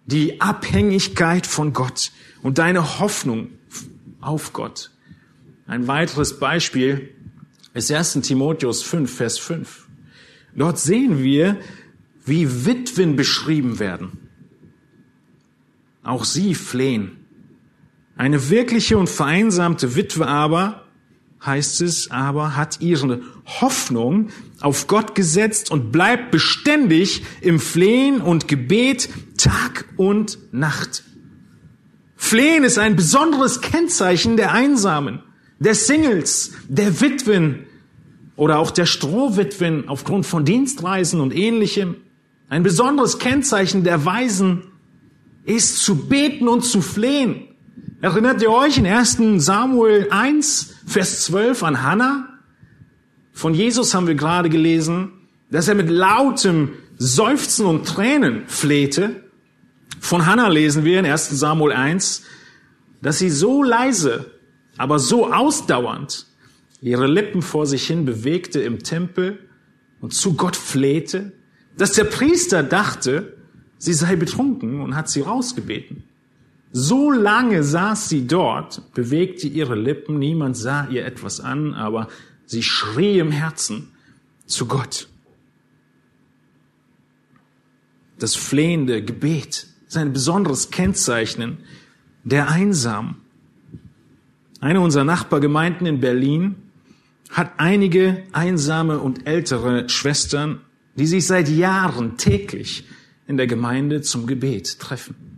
[0.07, 3.51] die Abhängigkeit von Gott und deine Hoffnung
[4.21, 4.91] auf Gott.
[5.67, 7.11] Ein weiteres Beispiel
[7.75, 8.15] ist 1.
[8.23, 9.89] Timotheus 5, Vers 5.
[10.55, 11.59] Dort sehen wir,
[12.25, 14.19] wie Witwen beschrieben werden.
[16.03, 17.19] Auch sie flehen.
[18.17, 20.85] Eine wirkliche und vereinsamte Witwe aber,
[21.45, 24.29] heißt es aber, hat ihre Hoffnung
[24.61, 31.05] auf Gott gesetzt und bleibt beständig im Flehen und Gebet Tag und Nacht.
[32.17, 35.21] Flehen ist ein besonderes Kennzeichen der Einsamen,
[35.59, 37.67] der Singles, der Witwen
[38.37, 41.97] oder auch der Strohwitwen aufgrund von Dienstreisen und ähnlichem.
[42.53, 44.65] Ein besonderes Kennzeichen der Weisen
[45.47, 47.49] ist zu beten und zu flehen.
[48.03, 49.17] Erinnert ihr euch in 1.
[49.37, 52.29] Samuel 1, Vers 12 an Hannah?
[53.33, 55.13] Von Jesus haben wir gerade gelesen,
[55.51, 59.23] dass er mit lautem Seufzen und Tränen flehte.
[59.99, 62.23] Von Hannah lesen wir in 1 Samuel 1,
[63.01, 64.31] dass sie so leise,
[64.77, 66.27] aber so ausdauernd
[66.83, 69.39] ihre Lippen vor sich hin bewegte im Tempel
[70.03, 71.33] und zu Gott flehte,
[71.77, 73.37] dass der Priester dachte,
[73.79, 76.05] sie sei betrunken und hat sie rausgebeten.
[76.73, 82.09] So lange saß sie dort, bewegte ihre Lippen, niemand sah ihr etwas an, aber
[82.47, 83.91] sie schrie im Herzen
[84.47, 85.09] zu Gott.
[88.19, 91.59] Das flehende Gebet ist ein besonderes Kennzeichen
[92.25, 93.17] der Einsamen.
[94.61, 96.55] Eine unserer Nachbargemeinden in Berlin
[97.31, 100.61] hat einige einsame und ältere Schwestern,
[100.97, 102.85] die sich seit Jahren täglich
[103.27, 105.33] in der Gemeinde zum Gebet treffen.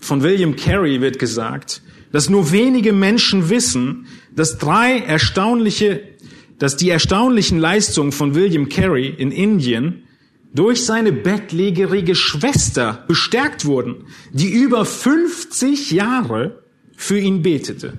[0.00, 6.02] von William Carey wird gesagt, dass nur wenige Menschen wissen, dass drei erstaunliche,
[6.58, 10.02] dass die erstaunlichen Leistungen von William Carey in Indien
[10.52, 16.64] durch seine bettlägerige Schwester bestärkt wurden, die über 50 Jahre
[16.96, 17.98] für ihn betete.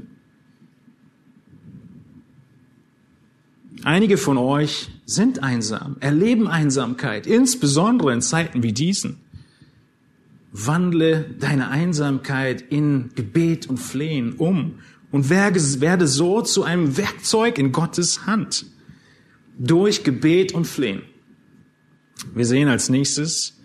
[3.84, 9.17] Einige von euch sind einsam, erleben Einsamkeit, insbesondere in Zeiten wie diesen.
[10.52, 14.80] Wandle deine Einsamkeit in Gebet und Flehen um
[15.12, 18.65] und werde so zu einem Werkzeug in Gottes Hand.
[19.58, 21.02] Durch Gebet und Flehen.
[22.36, 23.58] Wir sehen als nächstes,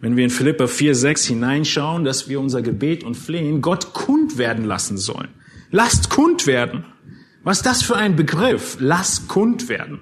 [0.00, 4.36] wenn wir in Philippa 4, 6 hineinschauen, dass wir unser Gebet und Flehen Gott kund
[4.36, 5.28] werden lassen sollen.
[5.70, 6.84] Lasst kund werden.
[7.44, 8.76] Was das für ein Begriff?
[8.80, 10.00] Lass kund werden.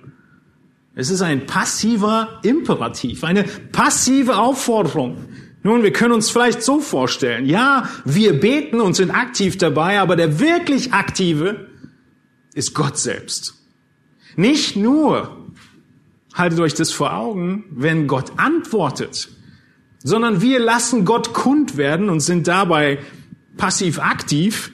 [0.95, 5.17] Es ist ein passiver Imperativ, eine passive Aufforderung.
[5.63, 10.17] Nun, wir können uns vielleicht so vorstellen, ja, wir beten und sind aktiv dabei, aber
[10.17, 11.69] der wirklich Aktive
[12.55, 13.55] ist Gott selbst.
[14.37, 15.37] Nicht nur
[16.35, 19.29] haltet euch das vor Augen, wenn Gott antwortet,
[20.03, 22.99] sondern wir lassen Gott kund werden und sind dabei
[23.57, 24.73] passiv aktiv,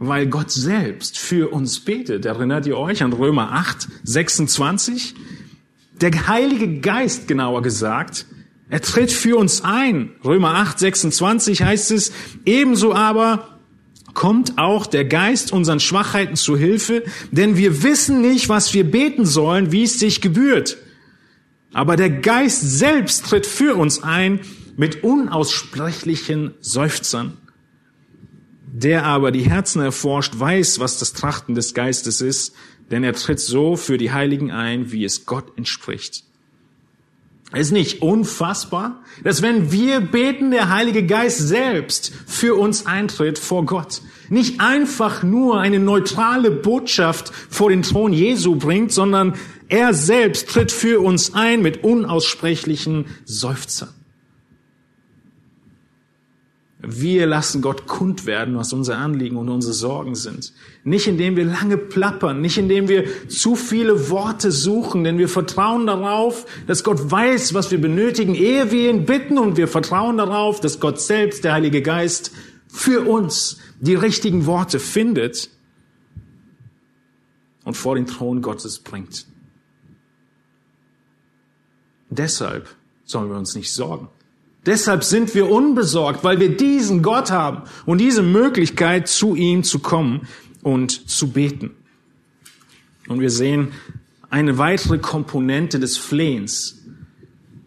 [0.00, 2.24] weil Gott selbst für uns betet.
[2.24, 5.14] Erinnert ihr euch an Römer 8, 26?
[6.00, 8.24] Der Heilige Geist, genauer gesagt,
[8.70, 10.12] er tritt für uns ein.
[10.24, 12.12] Römer 8, 26 heißt es,
[12.46, 13.58] ebenso aber
[14.14, 19.26] kommt auch der Geist unseren Schwachheiten zu Hilfe, denn wir wissen nicht, was wir beten
[19.26, 20.78] sollen, wie es sich gebührt.
[21.74, 24.40] Aber der Geist selbst tritt für uns ein
[24.78, 27.36] mit unaussprechlichen Seufzern.
[28.72, 32.54] Der aber die Herzen erforscht, weiß, was das Trachten des Geistes ist,
[32.90, 36.24] denn er tritt so für die Heiligen ein, wie es Gott entspricht.
[37.52, 43.66] Ist nicht unfassbar, dass wenn wir beten, der Heilige Geist selbst für uns eintritt vor
[43.66, 44.02] Gott.
[44.28, 49.34] Nicht einfach nur eine neutrale Botschaft vor den Thron Jesu bringt, sondern
[49.68, 53.99] er selbst tritt für uns ein mit unaussprechlichen Seufzern.
[56.82, 60.54] Wir lassen Gott kund werden, was unser Anliegen und unsere Sorgen sind.
[60.82, 65.86] Nicht indem wir lange plappern, nicht indem wir zu viele Worte suchen, denn wir vertrauen
[65.86, 70.60] darauf, dass Gott weiß, was wir benötigen, ehe wir ihn bitten und wir vertrauen darauf,
[70.60, 72.32] dass Gott selbst, der Heilige Geist,
[72.68, 75.50] für uns die richtigen Worte findet
[77.64, 79.26] und vor den Thron Gottes bringt.
[82.08, 84.08] Deshalb sollen wir uns nicht sorgen.
[84.66, 89.78] Deshalb sind wir unbesorgt, weil wir diesen Gott haben und diese Möglichkeit, zu ihm zu
[89.78, 90.28] kommen
[90.62, 91.70] und zu beten.
[93.08, 93.72] Und wir sehen
[94.28, 96.84] eine weitere Komponente des Flehens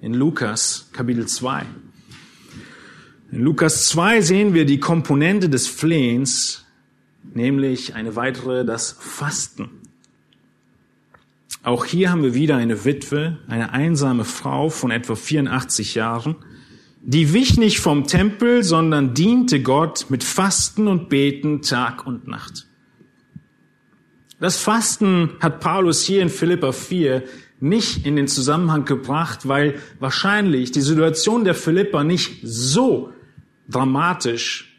[0.01, 1.65] in Lukas Kapitel 2.
[3.31, 6.65] In Lukas 2 sehen wir die Komponente des Flehens,
[7.33, 9.69] nämlich eine weitere, das Fasten.
[11.63, 16.35] Auch hier haben wir wieder eine Witwe, eine einsame Frau von etwa 84 Jahren,
[17.05, 22.65] die wich nicht vom Tempel, sondern diente Gott mit Fasten und Beten Tag und Nacht.
[24.39, 27.23] Das Fasten hat Paulus hier in Philippa 4
[27.59, 33.11] nicht in den Zusammenhang gebracht, weil wahrscheinlich die Situation der Philippa nicht so
[33.69, 34.77] dramatisch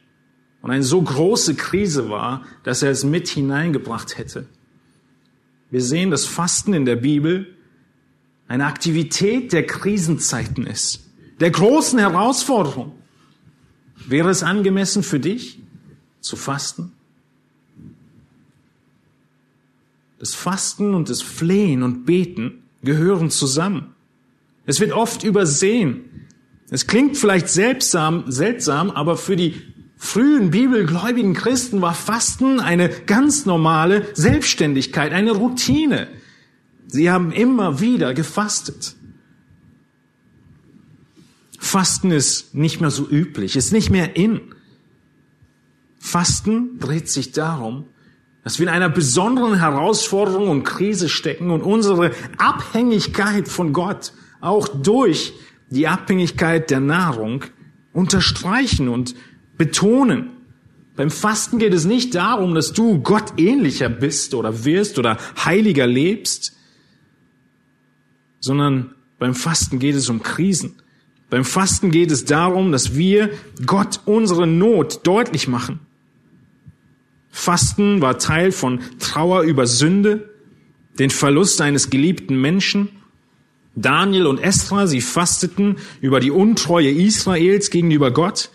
[0.62, 4.46] und eine so große Krise war, dass er es mit hineingebracht hätte.
[5.70, 7.54] Wir sehen, dass Fasten in der Bibel
[8.48, 11.03] eine Aktivität der Krisenzeiten ist
[11.40, 12.92] der großen Herausforderung.
[14.06, 15.60] Wäre es angemessen für dich
[16.20, 16.92] zu fasten?
[20.18, 23.94] Das Fasten und das Flehen und Beten gehören zusammen.
[24.66, 26.26] Es wird oft übersehen.
[26.70, 29.54] Es klingt vielleicht seltsam, seltsam, aber für die
[29.96, 36.08] frühen bibelgläubigen Christen war Fasten eine ganz normale Selbstständigkeit, eine Routine.
[36.86, 38.96] Sie haben immer wieder gefastet.
[41.64, 44.40] Fasten ist nicht mehr so üblich, ist nicht mehr in.
[45.98, 47.86] Fasten dreht sich darum,
[48.44, 54.12] dass wir in einer besonderen Herausforderung und Krise stecken und unsere Abhängigkeit von Gott
[54.42, 55.32] auch durch
[55.70, 57.44] die Abhängigkeit der Nahrung
[57.94, 59.14] unterstreichen und
[59.56, 60.30] betonen.
[60.96, 65.86] Beim Fasten geht es nicht darum, dass du Gott ähnlicher bist oder wirst oder heiliger
[65.86, 66.52] lebst,
[68.38, 70.74] sondern beim Fasten geht es um Krisen.
[71.34, 73.28] Beim Fasten geht es darum, dass wir
[73.66, 75.80] Gott unsere Not deutlich machen.
[77.28, 80.30] Fasten war Teil von Trauer über Sünde,
[81.00, 82.88] den Verlust eines geliebten Menschen.
[83.74, 88.50] Daniel und Esra, sie fasteten über die Untreue Israels gegenüber Gott.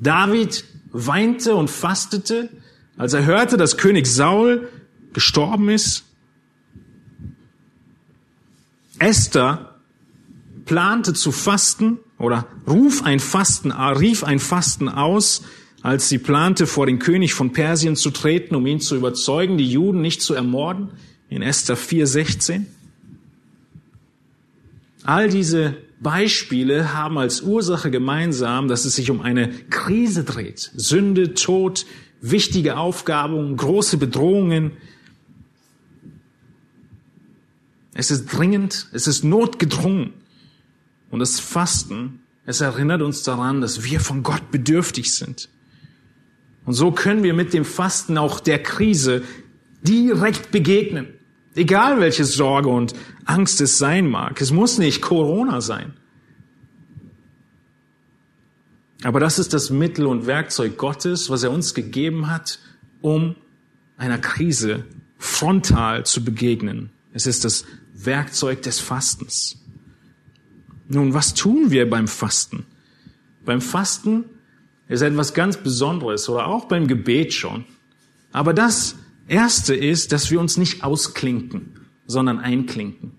[0.00, 2.50] David weinte und fastete,
[2.96, 4.68] als er hörte, dass König Saul
[5.12, 6.04] gestorben ist.
[9.00, 9.73] Esther
[10.64, 15.42] plante zu fasten oder ruf ein Fasten, rief ein Fasten aus,
[15.82, 19.70] als sie plante, vor den König von Persien zu treten, um ihn zu überzeugen, die
[19.70, 20.88] Juden nicht zu ermorden,
[21.28, 22.62] in Esther 4,16.
[25.02, 30.70] All diese Beispiele haben als Ursache gemeinsam, dass es sich um eine Krise dreht.
[30.74, 31.84] Sünde, Tod,
[32.20, 34.72] wichtige Aufgaben, große Bedrohungen.
[37.92, 40.14] Es ist dringend, es ist notgedrungen.
[41.14, 45.48] Und das Fasten, es erinnert uns daran, dass wir von Gott bedürftig sind.
[46.66, 49.22] Und so können wir mit dem Fasten auch der Krise
[49.84, 51.06] direkt begegnen.
[51.54, 52.94] Egal welche Sorge und
[53.26, 54.40] Angst es sein mag.
[54.40, 55.92] Es muss nicht Corona sein.
[59.04, 62.58] Aber das ist das Mittel und Werkzeug Gottes, was er uns gegeben hat,
[63.02, 63.36] um
[63.98, 64.84] einer Krise
[65.16, 66.90] frontal zu begegnen.
[67.12, 69.63] Es ist das Werkzeug des Fastens.
[70.88, 72.66] Nun, was tun wir beim Fasten?
[73.44, 74.24] Beim Fasten
[74.88, 77.64] ist etwas ganz Besonderes oder auch beim Gebet schon.
[78.32, 78.96] Aber das
[79.28, 83.12] Erste ist, dass wir uns nicht ausklinken, sondern einklinken.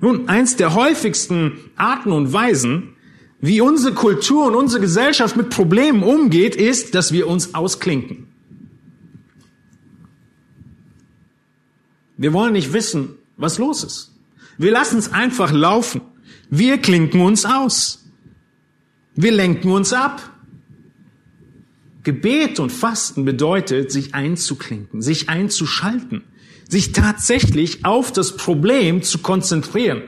[0.00, 2.94] Nun, eins der häufigsten Arten und Weisen,
[3.40, 8.26] wie unsere Kultur und unsere Gesellschaft mit Problemen umgeht, ist, dass wir uns ausklinken.
[12.16, 14.12] Wir wollen nicht wissen, was los ist.
[14.58, 16.02] Wir lassen es einfach laufen.
[16.50, 18.04] Wir klinken uns aus.
[19.14, 20.30] Wir lenken uns ab.
[22.02, 26.22] Gebet und Fasten bedeutet, sich einzuklinken, sich einzuschalten,
[26.68, 30.02] sich tatsächlich auf das Problem zu konzentrieren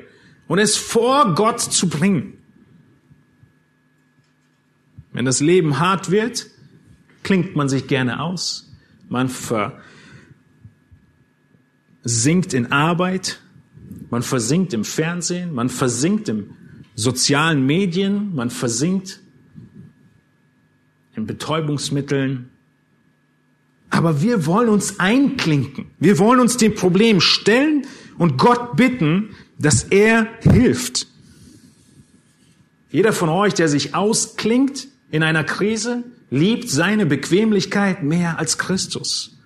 [0.49, 2.39] und es vor Gott zu bringen.
[5.13, 6.47] Wenn das Leben hart wird,
[7.23, 8.73] klingt man sich gerne aus.
[9.09, 9.29] Man
[12.03, 13.41] versinkt in Arbeit,
[14.13, 16.51] man versinkt im Fernsehen, man versinkt im
[16.95, 19.21] sozialen Medien, man versinkt
[21.17, 22.51] in Betäubungsmitteln.
[23.89, 25.87] Aber wir wollen uns einklinken.
[25.99, 27.87] Wir wollen uns dem Problem stellen
[28.19, 31.07] und Gott bitten, dass er hilft.
[32.91, 39.39] Jeder von euch, der sich ausklingt in einer Krise, liebt seine Bequemlichkeit mehr als Christus.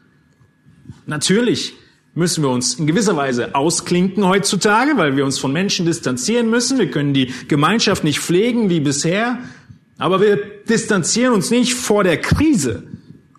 [1.06, 1.74] Natürlich
[2.16, 6.78] müssen wir uns in gewisser Weise ausklinken heutzutage, weil wir uns von Menschen distanzieren müssen.
[6.78, 9.38] Wir können die Gemeinschaft nicht pflegen wie bisher.
[9.98, 10.36] Aber wir
[10.68, 12.84] distanzieren uns nicht vor der Krise.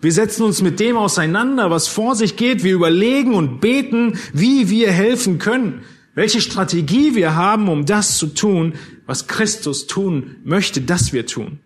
[0.00, 2.62] Wir setzen uns mit dem auseinander, was vor sich geht.
[2.62, 5.82] Wir überlegen und beten, wie wir helfen können.
[6.14, 8.74] Welche Strategie wir haben, um das zu tun,
[9.06, 11.58] was Christus tun möchte, dass wir tun.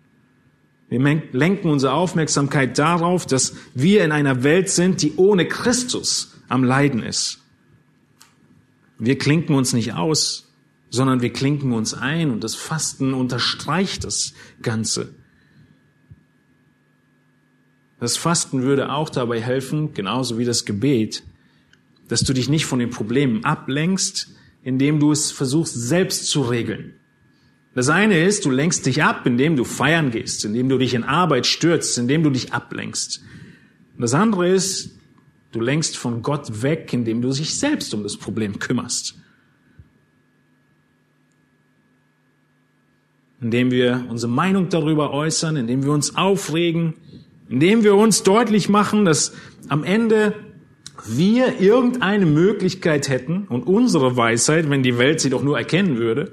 [0.89, 0.99] Wir
[1.31, 7.01] lenken unsere Aufmerksamkeit darauf, dass wir in einer Welt sind, die ohne Christus am Leiden
[7.01, 7.39] ist.
[8.99, 10.53] Wir klinken uns nicht aus,
[10.89, 15.15] sondern wir klinken uns ein und das Fasten unterstreicht das Ganze.
[17.99, 21.23] Das Fasten würde auch dabei helfen, genauso wie das Gebet,
[22.07, 24.29] dass du dich nicht von den Problemen ablenkst,
[24.61, 26.93] indem du es versuchst selbst zu regeln.
[27.73, 31.03] Das eine ist, du lenkst dich ab, indem du feiern gehst, indem du dich in
[31.03, 33.23] Arbeit stürzt, indem du dich ablenkst.
[33.97, 34.91] Das andere ist,
[35.53, 39.15] du lenkst von Gott weg, indem du dich selbst um das Problem kümmerst.
[43.43, 46.93] indem wir unsere Meinung darüber äußern, indem wir uns aufregen,
[47.49, 49.33] indem wir uns deutlich machen, dass
[49.67, 50.33] am Ende
[51.05, 56.31] wir irgendeine Möglichkeit hätten und unsere Weisheit, wenn die Welt sie doch nur erkennen würde,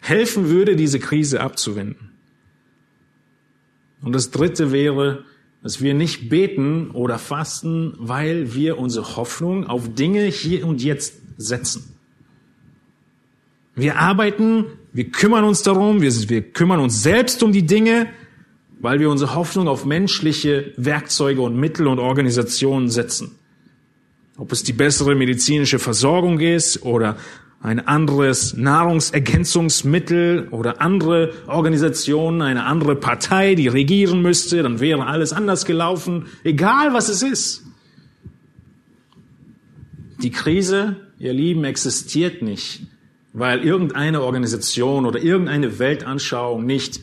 [0.00, 2.10] helfen würde, diese Krise abzuwenden.
[4.02, 5.24] Und das Dritte wäre,
[5.62, 11.14] dass wir nicht beten oder fasten, weil wir unsere Hoffnung auf Dinge hier und jetzt
[11.36, 11.96] setzen.
[13.74, 18.08] Wir arbeiten, wir kümmern uns darum, wir, wir kümmern uns selbst um die Dinge,
[18.80, 23.36] weil wir unsere Hoffnung auf menschliche Werkzeuge und Mittel und Organisationen setzen.
[24.38, 27.16] Ob es die bessere medizinische Versorgung ist oder
[27.62, 35.34] ein anderes Nahrungsergänzungsmittel oder andere Organisationen, eine andere Partei, die regieren müsste, dann wäre alles
[35.34, 37.64] anders gelaufen, egal was es ist.
[40.22, 42.82] Die Krise, ihr Lieben, existiert nicht,
[43.34, 47.00] weil irgendeine Organisation oder irgendeine Weltanschauung nicht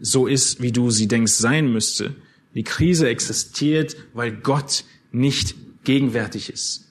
[0.00, 2.14] so ist, wie du sie denkst sein müsste.
[2.54, 6.84] Die Krise existiert, weil Gott nicht gegenwärtig ist.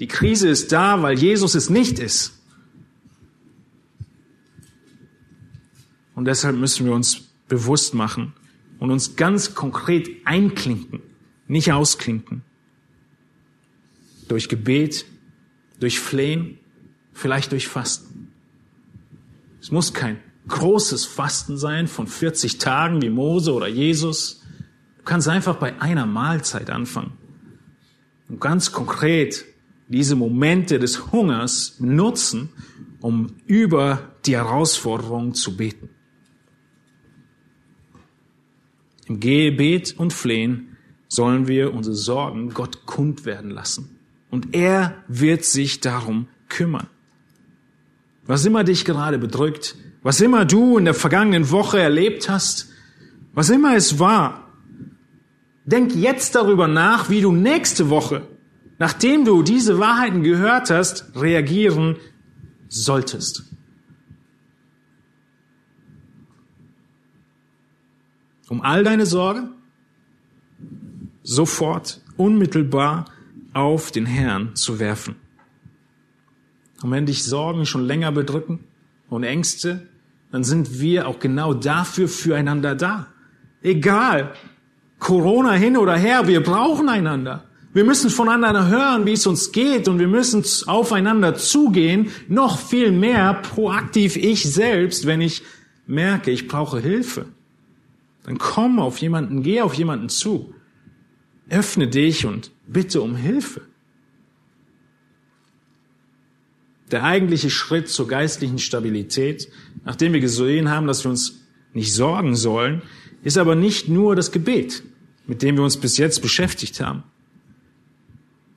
[0.00, 2.34] Die Krise ist da, weil Jesus es nicht ist.
[6.14, 8.32] Und deshalb müssen wir uns bewusst machen
[8.78, 11.02] und uns ganz konkret einklinken,
[11.46, 12.42] nicht ausklinken.
[14.28, 15.04] Durch Gebet,
[15.80, 16.58] durch Flehen,
[17.12, 18.32] vielleicht durch Fasten.
[19.60, 20.18] Es muss kein
[20.48, 24.42] großes Fasten sein von 40 Tagen wie Mose oder Jesus.
[24.98, 27.12] Du kannst einfach bei einer Mahlzeit anfangen.
[28.28, 29.44] Und ganz konkret
[29.88, 32.50] diese Momente des Hungers nutzen,
[33.00, 35.90] um über die Herausforderungen zu beten.
[39.06, 40.76] Im Gebet und Flehen
[41.08, 43.98] sollen wir unsere Sorgen Gott kund werden lassen.
[44.30, 46.88] Und er wird sich darum kümmern.
[48.26, 52.70] Was immer dich gerade bedrückt, was immer du in der vergangenen Woche erlebt hast,
[53.34, 54.50] was immer es war,
[55.64, 58.26] denk jetzt darüber nach, wie du nächste Woche,
[58.78, 61.96] nachdem du diese Wahrheiten gehört hast, reagieren
[62.68, 63.44] solltest.
[68.48, 69.48] Um all deine Sorge
[71.22, 73.06] sofort, unmittelbar
[73.52, 75.16] auf den Herrn zu werfen.
[76.82, 78.60] Und wenn dich Sorgen schon länger bedrücken
[79.08, 79.88] und Ängste,
[80.30, 83.06] dann sind wir auch genau dafür füreinander da.
[83.62, 84.34] Egal,
[84.98, 87.44] Corona hin oder her, wir brauchen einander.
[87.74, 92.92] Wir müssen voneinander hören, wie es uns geht und wir müssen aufeinander zugehen, noch viel
[92.92, 95.42] mehr proaktiv ich selbst, wenn ich
[95.84, 97.26] merke, ich brauche Hilfe.
[98.22, 100.54] Dann komm auf jemanden, geh auf jemanden zu.
[101.50, 103.62] Öffne dich und bitte um Hilfe.
[106.92, 109.48] Der eigentliche Schritt zur geistlichen Stabilität,
[109.84, 111.40] nachdem wir gesehen haben, dass wir uns
[111.72, 112.82] nicht sorgen sollen,
[113.24, 114.84] ist aber nicht nur das Gebet,
[115.26, 117.02] mit dem wir uns bis jetzt beschäftigt haben.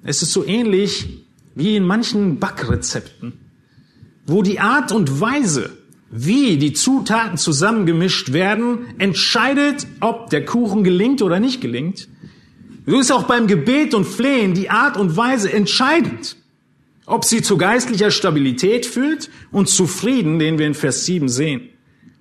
[0.03, 1.07] Es ist so ähnlich
[1.55, 3.33] wie in manchen Backrezepten,
[4.25, 5.77] wo die Art und Weise,
[6.11, 12.07] wie die Zutaten zusammengemischt werden, entscheidet, ob der Kuchen gelingt oder nicht gelingt.
[12.85, 16.37] So ist auch beim Gebet und Flehen die Art und Weise entscheidend.
[17.05, 21.69] Ob sie zu geistlicher Stabilität führt und zu Frieden, den wir in Vers 7 sehen.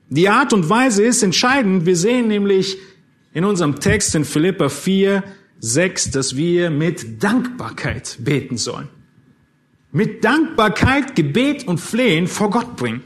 [0.09, 1.87] Die Art und Weise ist entscheidend.
[1.87, 2.79] Wir sehen nämlich
[3.35, 5.23] in unserem Text in Philippa 4,
[5.61, 8.89] 6, dass wir mit Dankbarkeit beten sollen.
[9.93, 13.03] Mit Dankbarkeit Gebet und Flehen vor Gott bringen.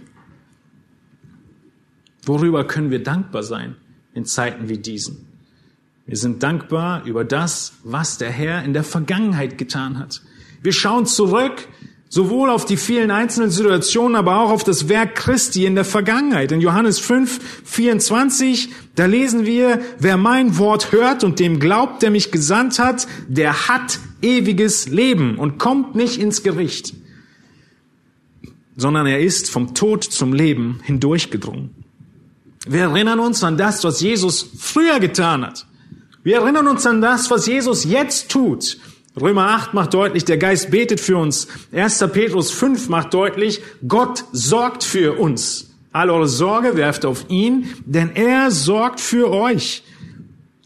[2.24, 3.76] Worüber können wir dankbar sein
[4.14, 5.26] in Zeiten wie diesen?
[6.06, 10.22] Wir sind dankbar über das, was der Herr in der Vergangenheit getan hat.
[10.62, 11.68] Wir schauen zurück
[12.08, 16.50] sowohl auf die vielen einzelnen Situationen, aber auch auf das Werk Christi in der Vergangenheit.
[16.50, 18.70] In Johannes 5, 24,
[19.00, 23.66] da lesen wir, wer mein Wort hört und dem glaubt, der mich gesandt hat, der
[23.66, 26.92] hat ewiges Leben und kommt nicht ins Gericht,
[28.76, 31.70] sondern er ist vom Tod zum Leben hindurchgedrungen.
[32.66, 35.66] Wir erinnern uns an das, was Jesus früher getan hat.
[36.22, 38.76] Wir erinnern uns an das, was Jesus jetzt tut.
[39.18, 41.48] Römer 8 macht deutlich, der Geist betet für uns.
[41.72, 42.00] 1.
[42.12, 45.69] Petrus 5 macht deutlich, Gott sorgt für uns.
[45.92, 49.82] All eure Sorge werft auf ihn, denn er sorgt für euch.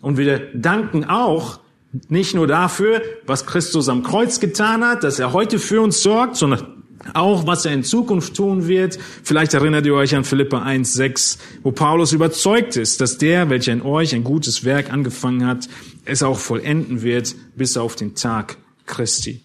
[0.03, 1.61] Und wir danken auch
[2.09, 6.37] nicht nur dafür, was Christus am Kreuz getan hat, dass er heute für uns sorgt,
[6.37, 8.99] sondern auch was er in Zukunft tun wird.
[9.22, 13.83] Vielleicht erinnert ihr euch an Philippa 1,6, wo Paulus überzeugt ist, dass der, welcher in
[13.83, 15.68] euch ein gutes Werk angefangen hat,
[16.05, 18.57] es auch vollenden wird bis auf den Tag
[18.87, 19.43] Christi.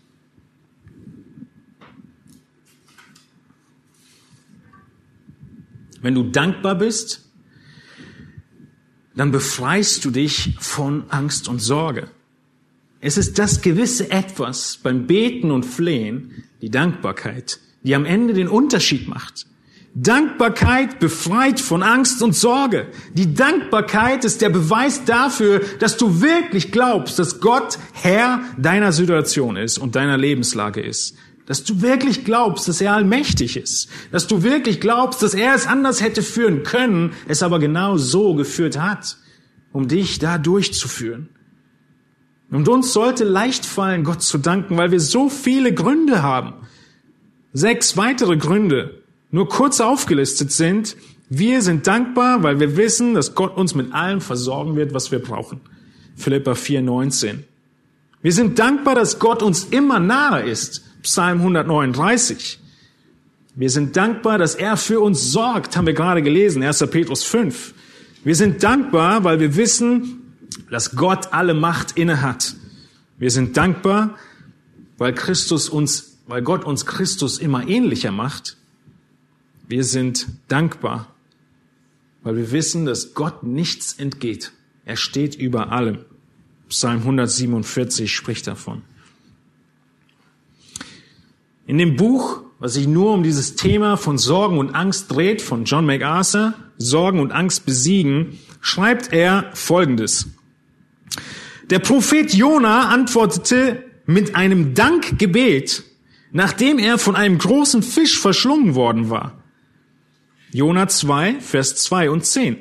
[6.02, 7.30] Wenn du dankbar bist,
[9.16, 12.10] dann befreist du dich von Angst und Sorge.
[13.02, 18.47] Es ist das gewisse Etwas beim Beten und Flehen, die Dankbarkeit, die am Ende den
[18.47, 19.45] Unterschied macht.
[19.95, 22.88] Dankbarkeit befreit von Angst und Sorge.
[23.14, 29.58] Die Dankbarkeit ist der Beweis dafür, dass du wirklich glaubst, dass Gott Herr deiner Situation
[29.58, 31.16] ist und deiner Lebenslage ist.
[31.50, 33.89] Dass du wirklich glaubst, dass er allmächtig ist.
[34.12, 38.36] Dass du wirklich glaubst, dass er es anders hätte führen können, es aber genau so
[38.36, 39.18] geführt hat,
[39.72, 41.30] um dich da durchzuführen.
[42.52, 46.54] Und uns sollte leicht fallen, Gott zu danken, weil wir so viele Gründe haben.
[47.52, 50.97] Sechs weitere Gründe, nur kurz aufgelistet sind.
[51.30, 55.18] Wir sind dankbar, weil wir wissen, dass Gott uns mit allem versorgen wird, was wir
[55.18, 55.62] brauchen.
[56.16, 57.43] Philippa 4, 19.
[58.22, 60.86] Wir sind dankbar, dass Gott uns immer nahe ist.
[61.02, 62.60] Psalm 139.
[63.56, 66.80] Wir sind dankbar, dass er für uns sorgt, haben wir gerade gelesen, 1.
[66.91, 67.74] Petrus 5.
[68.24, 70.36] Wir sind dankbar, weil wir wissen,
[70.70, 72.56] dass Gott alle Macht inne hat.
[73.18, 74.18] Wir sind dankbar,
[74.97, 78.58] weil Christus uns, weil Gott uns Christus immer ähnlicher macht.
[79.68, 81.08] Wir sind dankbar,
[82.24, 84.52] weil wir wissen, dass Gott nichts entgeht.
[84.86, 86.00] Er steht über allem.
[86.70, 88.84] Psalm 147 spricht davon.
[91.70, 95.65] In dem Buch, was sich nur um dieses Thema von Sorgen und Angst dreht, von
[95.65, 100.30] John MacArthur, Sorgen und Angst besiegen, schreibt er Folgendes.
[101.70, 105.84] Der Prophet Jona antwortete mit einem Dankgebet,
[106.32, 109.38] nachdem er von einem großen Fisch verschlungen worden war.
[110.51, 112.57] Jona 2, Vers 2 und 10.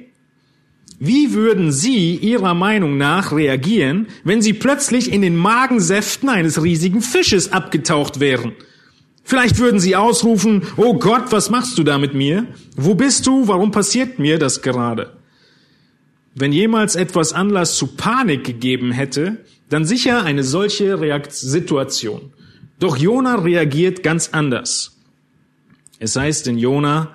[0.98, 7.00] Wie würden Sie Ihrer Meinung nach reagieren, wenn Sie plötzlich in den Magensäften eines riesigen
[7.00, 8.52] Fisches abgetaucht wären?
[9.28, 12.46] Vielleicht würden Sie ausrufen, oh Gott, was machst du da mit mir?
[12.76, 13.46] Wo bist du?
[13.46, 15.18] Warum passiert mir das gerade?
[16.34, 22.32] Wenn jemals etwas Anlass zu Panik gegeben hätte, dann sicher eine solche Reakt Situation.
[22.78, 24.96] Doch Jona reagiert ganz anders.
[25.98, 27.14] Es heißt in Jona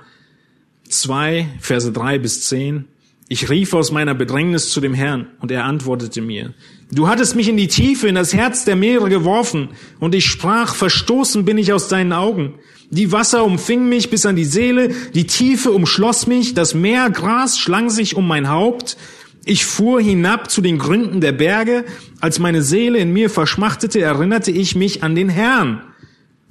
[0.89, 2.86] 2, Verse 3 bis 10,
[3.28, 6.53] ich rief aus meiner Bedrängnis zu dem Herrn und er antwortete mir.
[6.92, 9.70] Du hattest mich in die Tiefe, in das Herz der Meere geworfen
[10.00, 12.56] und ich sprach, verstoßen bin ich aus deinen Augen.
[12.90, 17.90] Die Wasser umfingen mich bis an die Seele, die Tiefe umschloss mich, das Meergras schlang
[17.90, 18.98] sich um mein Haupt.
[19.46, 21.86] Ich fuhr hinab zu den Gründen der Berge.
[22.22, 25.82] Als meine Seele in mir verschmachtete, erinnerte ich mich an den Herrn.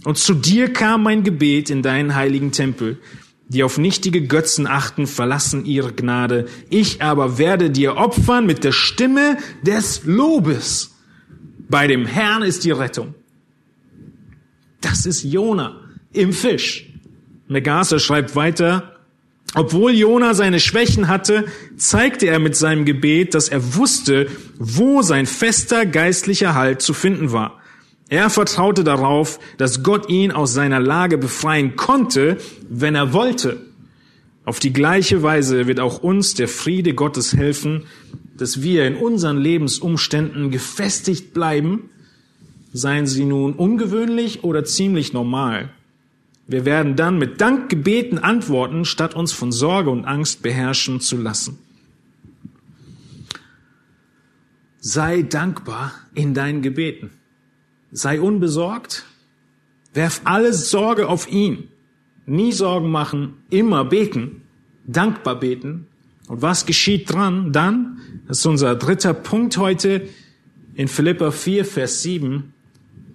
[0.05, 2.99] Und zu dir kam mein Gebet in deinen heiligen Tempel.
[3.53, 6.47] Die auf nichtige Götzen achten, verlassen ihre Gnade.
[6.71, 10.95] Ich aber werde dir opfern mit der Stimme des Lobes.
[11.69, 13.15] Bei dem Herrn ist die Rettung.
[14.81, 15.81] Das ist Jona
[16.15, 16.89] im Fisch.
[17.47, 18.97] Megasser schreibt weiter,
[19.55, 21.45] obwohl Jona seine Schwächen hatte,
[21.77, 24.29] zeigte er mit seinem Gebet, dass er wusste,
[24.59, 27.61] wo sein fester geistlicher Halt zu finden war.
[28.13, 32.37] Er vertraute darauf, dass Gott ihn aus seiner Lage befreien konnte,
[32.69, 33.63] wenn er wollte.
[34.45, 37.87] Auf die gleiche Weise wird auch uns der Friede Gottes helfen,
[38.37, 41.89] dass wir in unseren Lebensumständen gefestigt bleiben,
[42.75, 45.71] seien sie nun ungewöhnlich oder ziemlich normal.
[46.47, 51.61] Wir werden dann mit Dankgebeten antworten, statt uns von Sorge und Angst beherrschen zu lassen.
[54.81, 57.22] Sei dankbar in deinen Gebeten.
[57.93, 59.05] Sei unbesorgt.
[59.95, 61.69] Werf alle Sorge auf ihn.
[62.25, 64.43] Nie Sorgen machen, immer beten,
[64.87, 65.87] dankbar beten.
[66.29, 68.01] Und was geschieht dran dann?
[68.27, 70.09] Das ist unser dritter Punkt heute
[70.75, 72.55] in Philippa 4, Vers 7.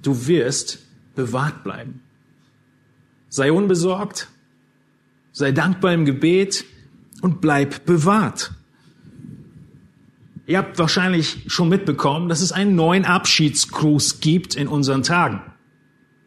[0.04, 0.80] Du wirst
[1.16, 2.02] bewahrt bleiben.
[3.30, 4.30] Sei unbesorgt,
[5.32, 6.66] sei dankbar im Gebet
[7.22, 8.52] und bleib bewahrt.
[10.48, 15.42] Ihr habt wahrscheinlich schon mitbekommen, dass es einen neuen Abschiedsgruß gibt in unseren Tagen.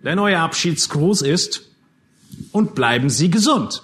[0.04, 1.70] Der neue Abschiedsgruß ist,
[2.52, 3.82] und bleiben Sie gesund.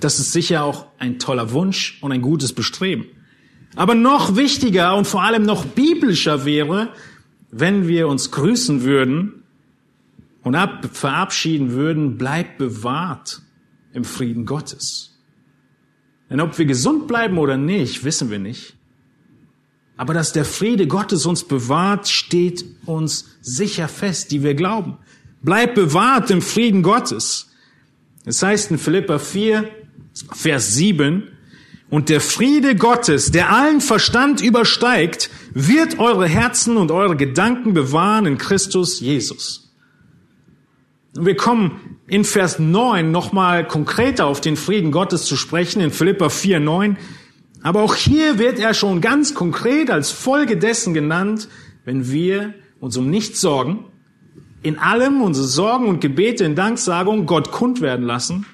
[0.00, 3.06] Das ist sicher auch ein toller Wunsch und ein gutes Bestreben.
[3.76, 6.90] Aber noch wichtiger und vor allem noch biblischer wäre,
[7.50, 9.44] wenn wir uns grüßen würden
[10.42, 13.42] und ab, verabschieden würden, bleibt bewahrt
[13.92, 15.13] im Frieden Gottes.
[16.30, 18.74] Denn ob wir gesund bleiben oder nicht, wissen wir nicht.
[19.96, 24.98] Aber dass der Friede Gottes uns bewahrt, steht uns sicher fest, die wir glauben.
[25.42, 27.50] Bleib bewahrt im Frieden Gottes.
[28.24, 29.68] Es heißt in Philippa 4,
[30.32, 31.28] Vers 7,
[31.90, 38.26] und der Friede Gottes, der allen Verstand übersteigt, wird eure Herzen und eure Gedanken bewahren
[38.26, 39.72] in Christus Jesus.
[41.16, 45.90] Und wir kommen in Vers 9 nochmal konkreter auf den Frieden Gottes zu sprechen, in
[45.90, 46.96] Philippa 4, 9.
[47.62, 51.48] Aber auch hier wird er schon ganz konkret als Folge dessen genannt,
[51.84, 53.86] wenn wir uns um nichts sorgen,
[54.62, 58.46] in allem unsere Sorgen und Gebete in Danksagung Gott kund werden lassen,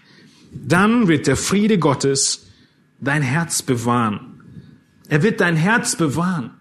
[0.52, 2.46] dann wird der Friede Gottes
[3.00, 4.42] dein Herz bewahren.
[5.08, 6.52] Er wird dein Herz bewahren.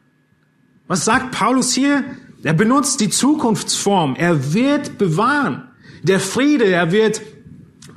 [0.88, 2.04] Was sagt Paulus hier?
[2.42, 4.16] Er benutzt die Zukunftsform.
[4.16, 5.69] Er wird bewahren.
[6.04, 7.22] Der Friede, er wird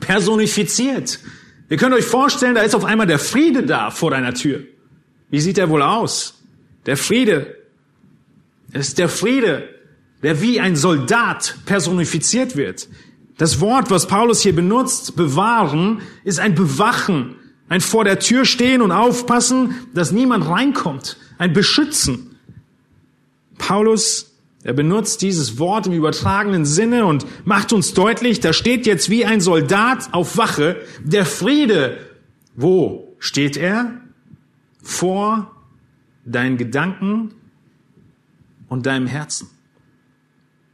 [0.01, 1.21] personifiziert.
[1.69, 4.61] Ihr könnt euch vorstellen, da ist auf einmal der Friede da vor deiner Tür.
[5.31, 6.43] Wie sieht er wohl aus?
[6.87, 7.57] Der Friede
[8.73, 9.69] ist der Friede,
[10.23, 12.89] der wie ein Soldat personifiziert wird.
[13.39, 17.37] Das Wort, was Paulus hier benutzt, bewahren, ist ein Bewachen,
[17.69, 22.37] ein vor der Tür stehen und aufpassen, dass niemand reinkommt, ein Beschützen.
[23.59, 24.32] Paulus
[24.65, 29.25] er benutzt dieses Wort im übertragenen Sinne und macht uns deutlich, da steht jetzt wie
[29.25, 31.99] ein Soldat auf Wache, der Friede.
[32.55, 34.01] Wo steht er?
[34.83, 35.51] Vor
[36.25, 37.35] deinen Gedanken
[38.69, 39.49] und deinem Herzen.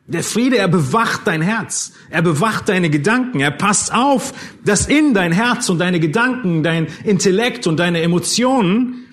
[0.06, 4.32] Der Friede, er bewacht dein Herz, er bewacht deine Gedanken, er passt auf,
[4.64, 9.07] dass in dein Herz und deine Gedanken, dein Intellekt und deine Emotionen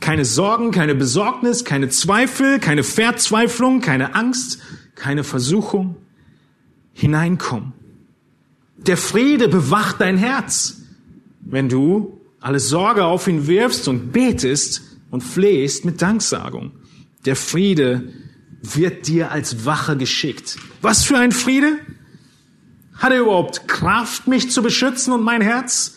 [0.00, 4.58] keine Sorgen, keine Besorgnis, keine Zweifel, keine Verzweiflung, keine Angst,
[4.94, 5.96] keine Versuchung
[6.92, 7.72] hineinkommen.
[8.76, 10.82] Der Friede bewacht dein Herz,
[11.40, 16.72] wenn du alle Sorge auf ihn wirfst und betest und flehst mit Danksagung.
[17.24, 18.12] Der Friede
[18.62, 20.56] wird dir als Wache geschickt.
[20.80, 21.78] Was für ein Friede?
[22.94, 25.96] Hat er überhaupt Kraft, mich zu beschützen und mein Herz?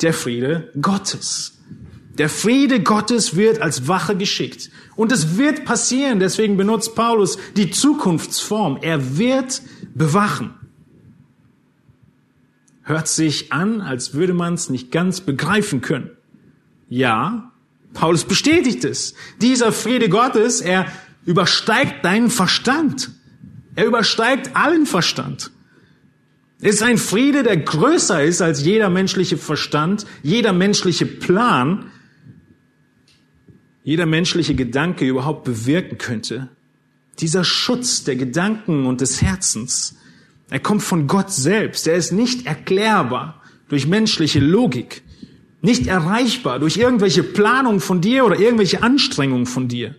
[0.00, 1.59] Der Friede Gottes.
[2.18, 4.70] Der Friede Gottes wird als Wache geschickt.
[4.96, 8.78] Und es wird passieren, deswegen benutzt Paulus die Zukunftsform.
[8.82, 9.62] Er wird
[9.94, 10.54] bewachen.
[12.82, 16.10] Hört sich an, als würde man es nicht ganz begreifen können.
[16.88, 17.52] Ja,
[17.94, 19.14] Paulus bestätigt es.
[19.40, 20.86] Dieser Friede Gottes, er
[21.24, 23.10] übersteigt deinen Verstand.
[23.76, 25.52] Er übersteigt allen Verstand.
[26.60, 31.86] Es ist ein Friede, der größer ist als jeder menschliche Verstand, jeder menschliche Plan,
[33.90, 36.48] jeder menschliche Gedanke überhaupt bewirken könnte.
[37.18, 39.96] Dieser Schutz der Gedanken und des Herzens,
[40.48, 41.88] er kommt von Gott selbst.
[41.88, 45.02] Er ist nicht erklärbar durch menschliche Logik,
[45.60, 49.96] nicht erreichbar durch irgendwelche Planung von dir oder irgendwelche Anstrengungen von dir.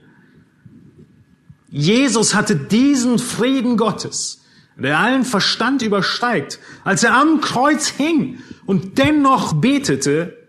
[1.70, 4.42] Jesus hatte diesen Frieden Gottes,
[4.78, 10.41] der allen Verstand übersteigt, als er am Kreuz hing und dennoch betete,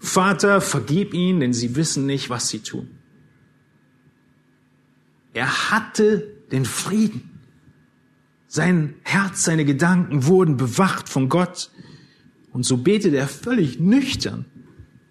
[0.00, 2.88] Vater, vergib ihnen, denn sie wissen nicht, was sie tun.
[5.34, 7.38] Er hatte den Frieden.
[8.48, 11.70] Sein Herz, seine Gedanken wurden bewacht von Gott.
[12.50, 14.46] Und so betet er völlig nüchtern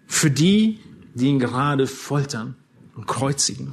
[0.06, 0.80] für die,
[1.14, 2.56] die ihn gerade foltern
[2.96, 3.72] und kreuzigen.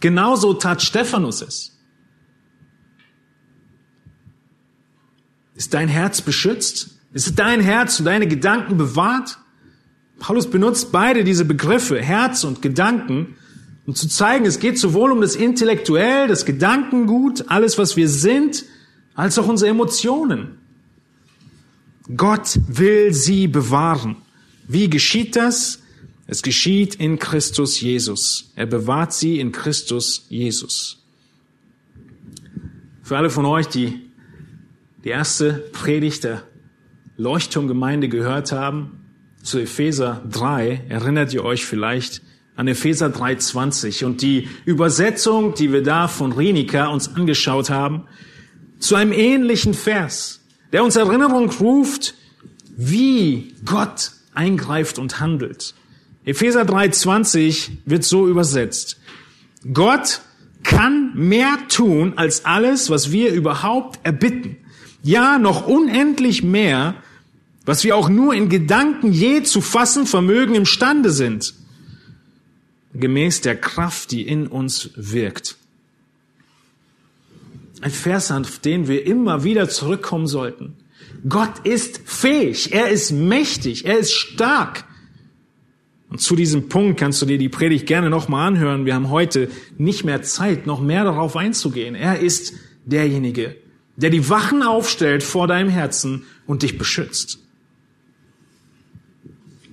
[0.00, 1.78] Genauso tat Stephanus es.
[5.54, 6.98] Ist dein Herz beschützt?
[7.12, 9.38] Ist dein Herz und deine Gedanken bewahrt?
[10.18, 13.36] Paulus benutzt beide diese Begriffe, Herz und Gedanken,
[13.86, 18.64] um zu zeigen, es geht sowohl um das Intellektuell, das Gedankengut, alles, was wir sind,
[19.14, 20.58] als auch unsere Emotionen.
[22.16, 24.16] Gott will sie bewahren.
[24.66, 25.80] Wie geschieht das?
[26.26, 28.52] Es geschieht in Christus Jesus.
[28.54, 31.02] Er bewahrt sie in Christus Jesus.
[33.02, 34.02] Für alle von euch, die
[35.04, 36.42] die erste Predigt der
[37.16, 39.07] Leuchtturmgemeinde gehört haben,
[39.48, 42.20] zu Epheser 3, erinnert ihr euch vielleicht
[42.54, 48.04] an Epheser 3,20 und die Übersetzung, die wir da von Rinika uns angeschaut haben,
[48.78, 50.40] zu einem ähnlichen Vers,
[50.72, 52.14] der uns Erinnerung ruft,
[52.76, 55.74] wie Gott eingreift und handelt.
[56.26, 58.98] Epheser 3,20 wird so übersetzt.
[59.72, 60.20] Gott
[60.62, 64.58] kann mehr tun als alles, was wir überhaupt erbitten.
[65.02, 66.96] Ja, noch unendlich mehr,
[67.68, 71.52] was wir auch nur in Gedanken je zu fassen vermögen imstande sind,
[72.94, 75.58] gemäß der Kraft, die in uns wirkt.
[77.82, 80.76] Ein Vers, auf den wir immer wieder zurückkommen sollten.
[81.28, 84.84] Gott ist fähig, er ist mächtig, er ist stark.
[86.08, 88.86] Und zu diesem Punkt kannst du dir die Predigt gerne nochmal anhören.
[88.86, 91.94] Wir haben heute nicht mehr Zeit, noch mehr darauf einzugehen.
[91.94, 92.54] Er ist
[92.86, 93.56] derjenige,
[93.96, 97.40] der die Wachen aufstellt vor deinem Herzen und dich beschützt.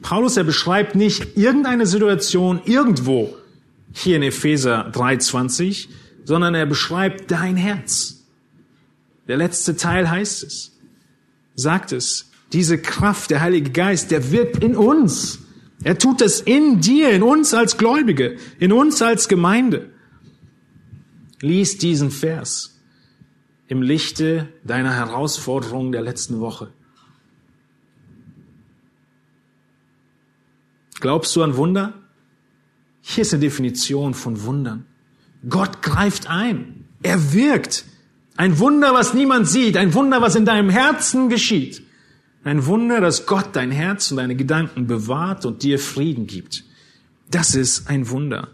[0.06, 3.36] Paulus, er beschreibt nicht irgendeine Situation irgendwo
[3.92, 5.88] hier in Epheser 3.20,
[6.24, 8.24] sondern er beschreibt dein Herz.
[9.28, 10.78] Der letzte Teil heißt es,
[11.56, 15.40] sagt es, diese Kraft, der Heilige Geist, der wirkt in uns.
[15.84, 19.90] Er tut es in dir, in uns als Gläubige, in uns als Gemeinde.
[21.42, 22.80] Lies diesen Vers
[23.68, 26.72] im Lichte deiner Herausforderungen der letzten Woche.
[31.06, 31.94] Glaubst du an Wunder?
[33.04, 34.88] Hier ist eine Definition von Wundern.
[35.48, 36.86] Gott greift ein.
[37.04, 37.86] Er wirkt.
[38.38, 39.78] Ein Wunder, was niemand sieht.
[39.78, 41.84] Ein Wunder, was in deinem Herzen geschieht.
[42.44, 46.64] Ein Wunder, dass Gott dein Herz und deine Gedanken bewahrt und dir Frieden gibt.
[47.30, 48.48] Das ist ein Wunder.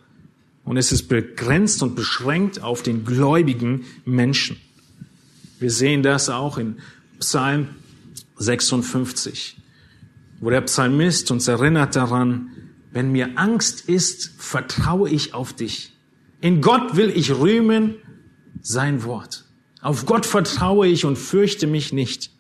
[0.66, 4.58] Und es ist begrenzt und beschränkt auf den gläubigen Menschen.
[5.58, 6.80] Wir sehen das auch in
[7.18, 7.70] Psalm
[8.36, 9.56] 56,
[10.42, 12.50] wo der Psalmist uns erinnert daran,
[12.92, 15.94] wenn mir Angst ist, vertraue ich auf dich.
[16.42, 17.96] In Gott will ich rühmen
[18.62, 19.46] sein Wort.
[19.82, 22.32] Auf Gott vertraue ich und fürchte mich nicht.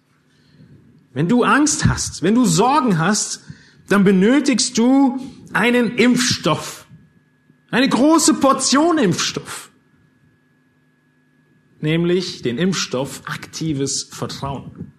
[1.13, 3.43] Wenn du Angst hast, wenn du Sorgen hast,
[3.87, 5.19] dann benötigst du
[5.53, 6.87] einen Impfstoff.
[7.69, 9.71] Eine große Portion Impfstoff.
[11.79, 14.90] Nämlich den Impfstoff aktives Vertrauen.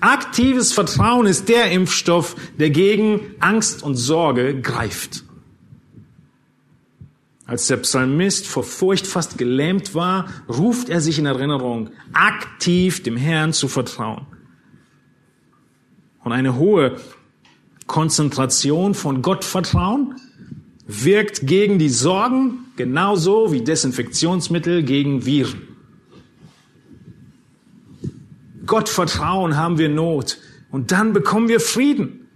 [0.00, 5.24] Aktives Vertrauen ist der Impfstoff, der gegen Angst und Sorge greift.
[7.46, 13.16] Als der Psalmist vor Furcht fast gelähmt war, ruft er sich in Erinnerung, aktiv dem
[13.16, 14.26] Herrn zu vertrauen.
[16.22, 17.00] Und eine hohe
[17.86, 20.16] Konzentration von Gottvertrauen
[20.86, 25.67] wirkt gegen die Sorgen genauso wie Desinfektionsmittel gegen Viren.
[28.68, 30.38] Gottvertrauen haben wir Not
[30.70, 32.28] und dann bekommen wir Frieden.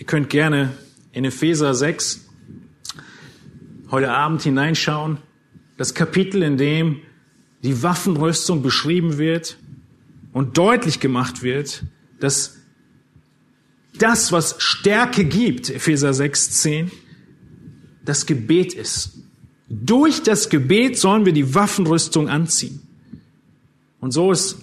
[0.00, 0.72] Ihr könnt gerne
[1.12, 2.26] in Epheser 6
[3.90, 5.18] heute Abend hineinschauen.
[5.76, 7.02] Das Kapitel, in dem
[7.62, 9.58] die Waffenrüstung beschrieben wird
[10.32, 11.84] und deutlich gemacht wird,
[12.20, 12.56] dass
[13.98, 16.90] das, was Stärke gibt, Epheser 6, 10,
[18.04, 19.25] das Gebet ist.
[19.68, 22.80] Durch das Gebet sollen wir die Waffenrüstung anziehen.
[24.00, 24.58] Und so ist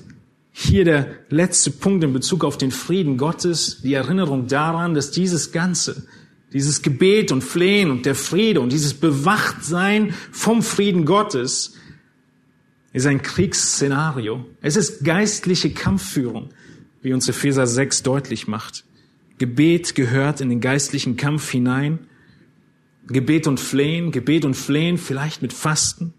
[0.51, 5.51] hier der letzte Punkt in Bezug auf den Frieden Gottes, die Erinnerung daran, dass dieses
[5.51, 6.07] Ganze,
[6.53, 11.73] dieses Gebet und Flehen und der Friede und dieses Bewachtsein vom Frieden Gottes
[12.93, 14.45] ist ein Kriegsszenario.
[14.61, 16.51] Es ist geistliche Kampfführung,
[17.01, 18.85] wie uns Epheser 6 deutlich macht.
[19.39, 21.99] Gebet gehört in den geistlichen Kampf hinein.
[23.07, 26.13] Gebet und Flehen, Gebet und Flehen, vielleicht mit Fasten,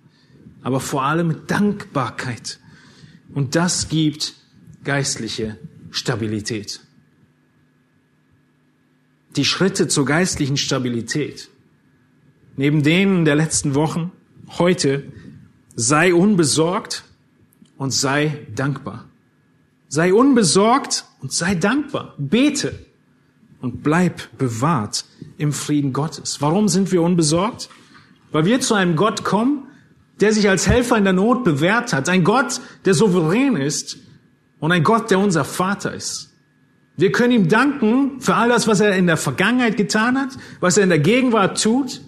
[0.63, 2.61] aber vor allem mit Dankbarkeit
[3.33, 4.35] und das gibt
[4.85, 5.59] geistliche
[5.91, 6.81] Stabilität.
[9.37, 11.51] Die Schritte zur geistlichen Stabilität,
[12.57, 14.13] neben denen der letzten Wochen,
[14.59, 15.13] heute,
[15.75, 17.05] sei unbesorgt
[17.77, 19.09] und sei dankbar.
[19.89, 22.15] Sei unbesorgt und sei dankbar.
[22.19, 22.79] Bete
[23.65, 25.07] und bleib bewahrt
[25.39, 26.43] im Frieden Gottes.
[26.43, 27.71] Warum sind wir unbesorgt?
[28.31, 29.69] Weil wir zu einem Gott kommen,
[30.21, 33.97] der sich als Helfer in der Not bewährt hat, ein Gott, der souverän ist
[34.61, 36.35] und ein Gott, der unser Vater ist.
[36.99, 40.77] Wir können ihm danken für all das, was er in der Vergangenheit getan hat, was
[40.77, 42.03] er in der Gegenwart tut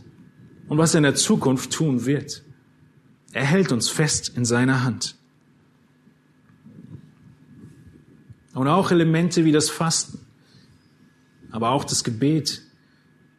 [0.69, 2.43] und was er in der Zukunft tun wird.
[3.33, 5.17] Er hält uns fest in seiner Hand.
[8.53, 10.26] Und auch Elemente wie das Fasten,
[11.57, 12.61] aber auch das Gebet.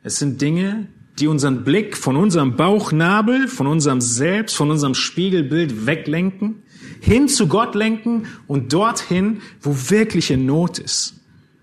[0.01, 0.87] Es sind Dinge,
[1.19, 6.63] die unseren Blick von unserem Bauchnabel, von unserem Selbst, von unserem Spiegelbild weglenken,
[6.99, 11.13] hin zu Gott lenken und dorthin, wo wirkliche Not ist,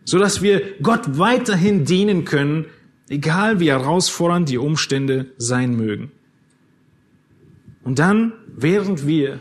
[0.05, 2.66] so dass wir Gott weiterhin dienen können,
[3.09, 6.12] egal wie herausfordernd die Umstände sein mögen.
[7.82, 9.40] Und dann, während wir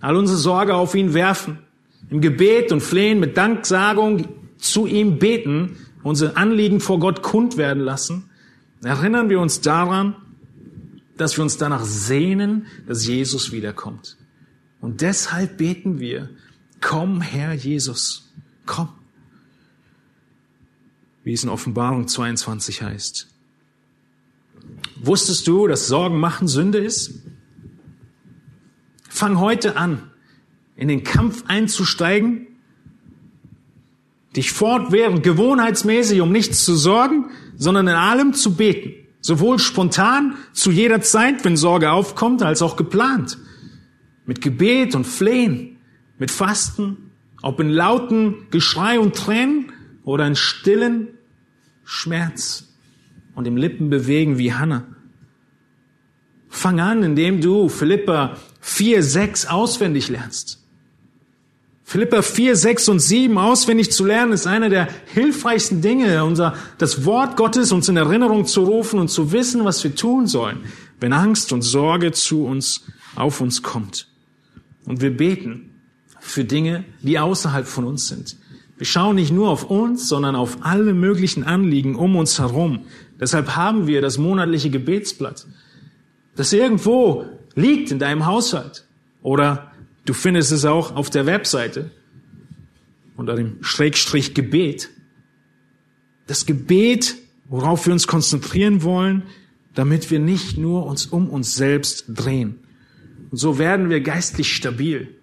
[0.00, 1.58] all unsere Sorge auf ihn werfen,
[2.08, 5.76] im Gebet und Flehen mit Danksagung zu ihm beten,
[6.08, 8.30] unsere Anliegen vor Gott kund werden lassen,
[8.82, 10.16] erinnern wir uns daran,
[11.16, 14.16] dass wir uns danach sehnen, dass Jesus wiederkommt.
[14.80, 16.30] Und deshalb beten wir,
[16.80, 18.32] komm Herr Jesus,
[18.66, 18.88] komm.
[21.24, 23.28] Wie es in Offenbarung 22 heißt.
[24.96, 27.22] Wusstest du, dass Sorgen machen Sünde ist?
[29.08, 30.10] Fang heute an,
[30.76, 32.46] in den Kampf einzusteigen,
[34.36, 37.26] dich fortwährend gewohnheitsmäßig um nichts zu sorgen,
[37.56, 38.94] sondern in allem zu beten.
[39.20, 43.38] Sowohl spontan, zu jeder Zeit, wenn Sorge aufkommt, als auch geplant.
[44.26, 45.78] Mit Gebet und Flehen,
[46.18, 47.10] mit Fasten,
[47.42, 49.72] ob in lauten Geschrei und Tränen
[50.04, 51.08] oder in stillen
[51.84, 52.68] Schmerz
[53.34, 54.86] und im Lippenbewegen wie Hannah.
[56.48, 60.57] Fang an, indem du Philippa 4, 6 auswendig lernst.
[61.88, 67.06] Philippa 4, 6 und 7 auswendig zu lernen, ist einer der hilfreichsten Dinge, unser, das
[67.06, 70.66] Wort Gottes uns in Erinnerung zu rufen und zu wissen, was wir tun sollen,
[71.00, 72.84] wenn Angst und Sorge zu uns,
[73.16, 74.06] auf uns kommt.
[74.84, 75.70] Und wir beten
[76.20, 78.36] für Dinge, die außerhalb von uns sind.
[78.76, 82.80] Wir schauen nicht nur auf uns, sondern auf alle möglichen Anliegen um uns herum.
[83.18, 85.46] Deshalb haben wir das monatliche Gebetsblatt,
[86.36, 87.24] das irgendwo
[87.54, 88.84] liegt in deinem Haushalt
[89.22, 89.67] oder
[90.08, 91.90] Du findest es auch auf der Webseite
[93.18, 94.88] unter dem Schrägstrich Gebet.
[96.26, 99.24] Das Gebet, worauf wir uns konzentrieren wollen,
[99.74, 102.58] damit wir nicht nur uns um uns selbst drehen.
[103.30, 105.14] Und so werden wir geistlich stabil.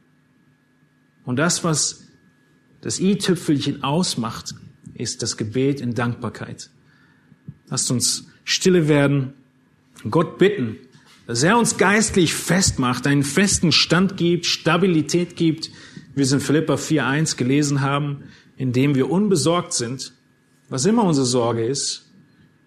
[1.23, 2.03] Und das, was
[2.81, 4.53] das i-Tüpfelchen ausmacht,
[4.93, 6.69] ist das Gebet in Dankbarkeit.
[7.69, 9.33] Lasst uns stille werden,
[10.11, 10.77] Gott bitten,
[11.27, 15.69] dass er uns geistlich festmacht, einen festen Stand gibt, Stabilität gibt,
[16.13, 18.23] wie wir es in Philippa 4.1 gelesen haben,
[18.57, 20.13] indem wir unbesorgt sind,
[20.69, 22.05] was immer unsere Sorge ist,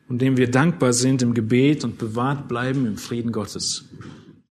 [0.09, 3.85] und dem wir dankbar sind im Gebet und bewahrt bleiben im Frieden Gottes.